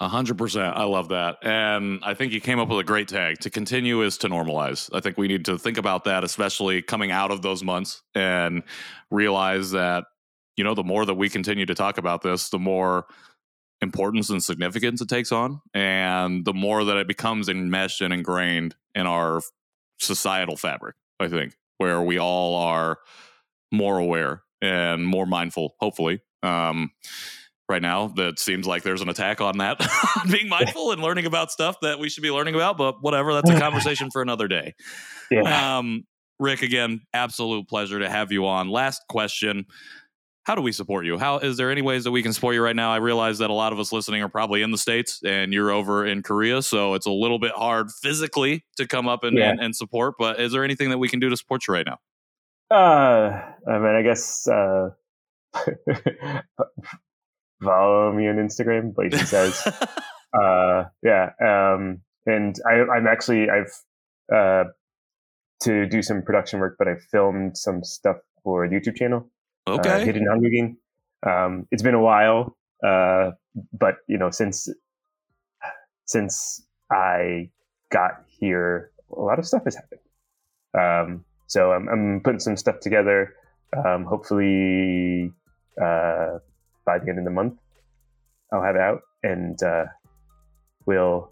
Hundred 0.00 0.38
percent. 0.38 0.78
I 0.78 0.84
love 0.84 1.10
that. 1.10 1.36
And 1.42 2.00
I 2.02 2.14
think 2.14 2.32
you 2.32 2.40
came 2.40 2.58
up 2.58 2.68
with 2.68 2.78
a 2.78 2.84
great 2.84 3.06
tag. 3.06 3.38
To 3.40 3.50
continue 3.50 4.00
is 4.00 4.16
to 4.18 4.28
normalize. 4.30 4.88
I 4.94 5.00
think 5.00 5.18
we 5.18 5.28
need 5.28 5.44
to 5.44 5.58
think 5.58 5.76
about 5.76 6.04
that, 6.04 6.24
especially 6.24 6.80
coming 6.80 7.10
out 7.10 7.30
of 7.30 7.42
those 7.42 7.62
months 7.62 8.02
and 8.14 8.62
realize 9.10 9.72
that, 9.72 10.04
you 10.56 10.64
know, 10.64 10.74
the 10.74 10.82
more 10.82 11.04
that 11.04 11.14
we 11.16 11.28
continue 11.28 11.66
to 11.66 11.74
talk 11.74 11.98
about 11.98 12.22
this, 12.22 12.48
the 12.48 12.58
more 12.58 13.04
importance 13.82 14.30
and 14.30 14.42
significance 14.42 15.02
it 15.02 15.08
takes 15.10 15.32
on. 15.32 15.60
And 15.74 16.46
the 16.46 16.54
more 16.54 16.82
that 16.84 16.96
it 16.96 17.06
becomes 17.06 17.50
enmeshed 17.50 18.00
and 18.00 18.12
ingrained 18.14 18.76
in 18.94 19.06
our 19.06 19.42
societal 19.98 20.56
fabric, 20.56 20.96
I 21.18 21.28
think. 21.28 21.56
where 21.80 22.02
we 22.02 22.18
all 22.18 22.56
are 22.56 22.98
more 23.72 23.96
aware 23.96 24.42
and 24.60 25.06
more 25.06 25.24
mindful, 25.24 25.76
hopefully. 25.80 26.20
Um, 26.42 26.90
right 27.70 27.80
now, 27.80 28.08
that 28.16 28.38
seems 28.38 28.66
like 28.66 28.82
there's 28.82 29.00
an 29.00 29.08
attack 29.08 29.40
on 29.40 29.56
that, 29.58 29.78
being 30.30 30.48
mindful 30.50 30.92
and 30.92 31.00
learning 31.00 31.24
about 31.24 31.50
stuff 31.50 31.80
that 31.80 31.98
we 31.98 32.10
should 32.10 32.22
be 32.22 32.30
learning 32.30 32.54
about, 32.54 32.76
but 32.76 33.02
whatever, 33.02 33.32
that's 33.32 33.48
a 33.48 33.58
conversation 33.58 34.10
for 34.10 34.20
another 34.20 34.46
day. 34.48 34.74
Yeah. 35.30 35.78
Um, 35.78 36.04
Rick, 36.38 36.60
again, 36.62 37.00
absolute 37.14 37.68
pleasure 37.68 37.98
to 38.00 38.10
have 38.10 38.32
you 38.32 38.46
on. 38.46 38.68
Last 38.68 39.02
question. 39.08 39.64
How 40.44 40.54
do 40.54 40.62
we 40.62 40.72
support 40.72 41.04
you? 41.04 41.18
How 41.18 41.38
is 41.38 41.58
there 41.58 41.70
any 41.70 41.82
ways 41.82 42.04
that 42.04 42.10
we 42.10 42.22
can 42.22 42.32
support 42.32 42.54
you 42.54 42.62
right 42.62 42.74
now? 42.74 42.90
I 42.92 42.96
realize 42.96 43.38
that 43.38 43.50
a 43.50 43.52
lot 43.52 43.72
of 43.74 43.78
us 43.78 43.92
listening 43.92 44.22
are 44.22 44.28
probably 44.28 44.62
in 44.62 44.70
the 44.70 44.78
States 44.78 45.20
and 45.24 45.52
you're 45.52 45.70
over 45.70 46.04
in 46.06 46.22
Korea, 46.22 46.62
so 46.62 46.94
it's 46.94 47.06
a 47.06 47.10
little 47.10 47.38
bit 47.38 47.52
hard 47.52 47.90
physically 48.02 48.64
to 48.78 48.86
come 48.86 49.06
up 49.06 49.22
and, 49.22 49.36
Yeah. 49.36 49.50
and, 49.50 49.60
and 49.60 49.76
support. 49.76 50.14
But 50.18 50.40
is 50.40 50.50
there 50.52 50.64
anything 50.64 50.88
that 50.90 50.98
we 50.98 51.08
can 51.08 51.20
do 51.20 51.28
to 51.28 51.36
support 51.36 51.68
you 51.68 51.74
right 51.74 51.86
now? 51.86 51.98
Uh, 52.74 53.42
I 53.70 53.78
mean, 53.78 53.94
I 53.94 54.02
guess 54.02 54.48
uh, 54.48 54.90
follow 57.62 58.12
me 58.12 58.28
on 58.28 58.36
Instagram. 58.36 58.94
Blasian 58.94 59.26
says, 59.26 59.66
uh, 60.34 60.84
yeah. 61.02 61.30
Um, 61.40 62.00
and 62.26 62.56
I, 62.66 62.82
I'm 62.94 63.06
actually 63.06 63.48
I've 63.50 63.72
uh, 64.34 64.64
to 65.62 65.86
do 65.86 66.02
some 66.02 66.22
production 66.22 66.60
work, 66.60 66.76
but 66.78 66.88
I 66.88 66.94
filmed 67.10 67.56
some 67.56 67.82
stuff 67.84 68.16
for 68.42 68.68
the 68.68 68.74
YouTube 68.74 68.96
channel. 68.96 69.30
uh, 69.66 69.72
okay. 69.74 70.04
Hidden 70.04 70.26
Hangukin 70.26 70.76
Um, 71.26 71.66
it's 71.70 71.82
been 71.82 71.94
a 71.94 72.00
while, 72.00 72.56
uh, 72.86 73.32
but 73.72 73.96
you 74.08 74.18
know, 74.18 74.30
since 74.30 74.68
since 76.06 76.66
I 76.90 77.50
got 77.90 78.24
here, 78.26 78.90
a 79.16 79.20
lot 79.20 79.38
of 79.38 79.46
stuff 79.46 79.64
has 79.64 79.76
happened. 79.76 80.00
Um, 80.76 81.24
so 81.46 81.72
I'm, 81.72 81.88
I'm 81.88 82.20
putting 82.24 82.40
some 82.40 82.56
stuff 82.56 82.80
together. 82.80 83.34
Um, 83.76 84.04
hopefully, 84.04 85.32
uh, 85.80 86.38
by 86.84 86.98
the 86.98 87.08
end 87.08 87.18
of 87.18 87.24
the 87.24 87.30
month, 87.30 87.54
I'll 88.52 88.62
have 88.62 88.76
it 88.76 88.80
out, 88.80 89.02
and 89.22 89.60
uh, 89.62 89.86
we'll. 90.86 91.30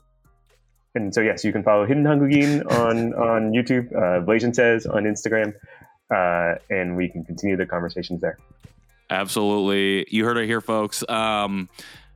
And 0.95 1.15
so 1.15 1.21
yes, 1.21 1.45
you 1.45 1.53
can 1.53 1.63
follow 1.63 1.87
Hidden 1.87 2.05
Hangukin 2.05 2.71
on 2.73 3.15
on 3.29 3.53
YouTube. 3.53 3.93
Uh, 3.93 4.25
Blasian 4.25 4.55
says 4.55 4.87
on 4.87 5.05
Instagram, 5.05 5.55
uh, 6.15 6.59
and 6.71 6.97
we 6.97 7.09
can 7.09 7.25
continue 7.25 7.57
the 7.57 7.67
conversations 7.67 8.21
there. 8.21 8.39
Absolutely. 9.11 10.07
You 10.11 10.25
heard 10.25 10.37
it 10.37 10.47
here, 10.47 10.61
folks. 10.61 11.03
Um, 11.09 11.69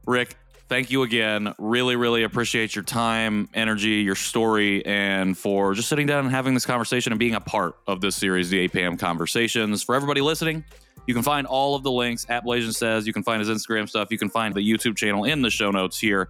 Rick, 0.07 0.37
thank 0.69 0.91
you 0.91 1.03
again. 1.03 1.55
Really, 1.59 1.97
really 1.97 2.23
appreciate 2.23 2.75
your 2.75 2.85
time, 2.85 3.49
energy, 3.55 4.03
your 4.03 4.15
story, 4.15 4.85
and 4.85 5.37
for 5.37 5.75
just 5.75 5.89
sitting 5.89 6.07
down 6.07 6.25
and 6.25 6.35
having 6.35 6.55
this 6.55 6.67
conversation 6.67 7.13
and 7.13 7.19
being 7.19 7.35
a 7.35 7.41
part 7.41 7.77
of 7.87 8.01
this 8.01 8.17
series, 8.17 8.51
the 8.51 8.69
APAHM 8.69 8.99
Conversations. 8.99 9.83
For 9.83 9.95
everybody 9.95 10.21
listening, 10.21 10.65
you 11.07 11.15
can 11.15 11.23
find 11.23 11.47
all 11.47 11.75
of 11.75 11.83
the 11.83 11.91
links 11.91 12.27
at 12.29 12.45
Blasian 12.45 12.75
Says. 12.75 13.07
You 13.07 13.13
can 13.13 13.23
find 13.23 13.41
his 13.41 13.49
Instagram 13.49 13.89
stuff. 13.89 14.09
You 14.11 14.19
can 14.19 14.29
find 14.29 14.55
the 14.55 14.61
YouTube 14.61 14.97
channel 14.97 15.25
in 15.25 15.43
the 15.43 15.51
show 15.51 15.71
notes 15.71 15.99
here. 15.99 16.29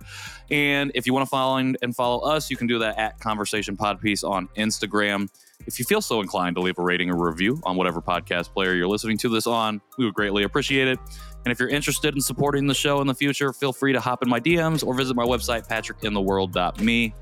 And 0.51 0.93
if 0.95 1.07
you 1.07 1.13
want 1.13 1.27
to 1.27 1.31
find 1.31 1.77
and 1.83 1.95
follow 1.95 2.21
us, 2.21 2.51
you 2.51 2.57
can 2.57 2.67
do 2.67 2.79
that 2.81 2.99
at 2.99 3.19
Conversation 3.21 3.77
Pod 3.77 4.01
Piece 4.01 4.25
on 4.25 4.49
Instagram. 4.57 5.29
If 5.67 5.79
you 5.79 5.85
feel 5.85 6.01
so 6.01 6.21
inclined 6.21 6.57
to 6.57 6.63
leave 6.63 6.79
a 6.79 6.83
rating 6.83 7.11
or 7.11 7.17
review 7.17 7.61
on 7.65 7.77
whatever 7.77 8.01
podcast 8.01 8.53
player 8.53 8.75
you're 8.75 8.89
listening 8.89 9.19
to 9.19 9.29
this 9.29 9.47
on, 9.47 9.81
we 9.97 10.05
would 10.05 10.15
greatly 10.15 10.43
appreciate 10.43 10.89
it. 10.89 10.99
And 11.45 11.53
if 11.53 11.59
you're 11.59 11.69
interested 11.69 12.15
in 12.15 12.21
supporting 12.21 12.67
the 12.67 12.75
show 12.75 13.01
in 13.01 13.07
the 13.07 13.15
future, 13.15 13.53
feel 13.53 13.73
free 13.73 13.93
to 13.93 14.01
hop 14.01 14.23
in 14.23 14.29
my 14.29 14.41
DMs 14.41 14.85
or 14.85 14.95
visit 14.95 15.15
my 15.15 15.25
website, 15.25 15.69
patrickintheworld.me. 15.69 17.15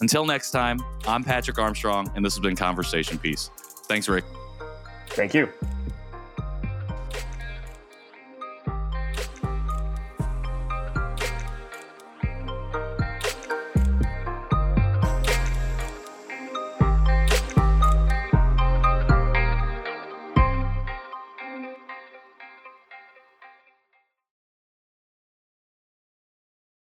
Until 0.00 0.26
next 0.26 0.50
time, 0.50 0.78
I'm 1.06 1.24
Patrick 1.24 1.58
Armstrong, 1.58 2.10
and 2.14 2.24
this 2.24 2.34
has 2.34 2.40
been 2.40 2.56
Conversation 2.56 3.18
Piece. 3.18 3.50
Thanks, 3.86 4.08
Rick. 4.08 4.24
Thank 5.08 5.34
you. 5.34 5.48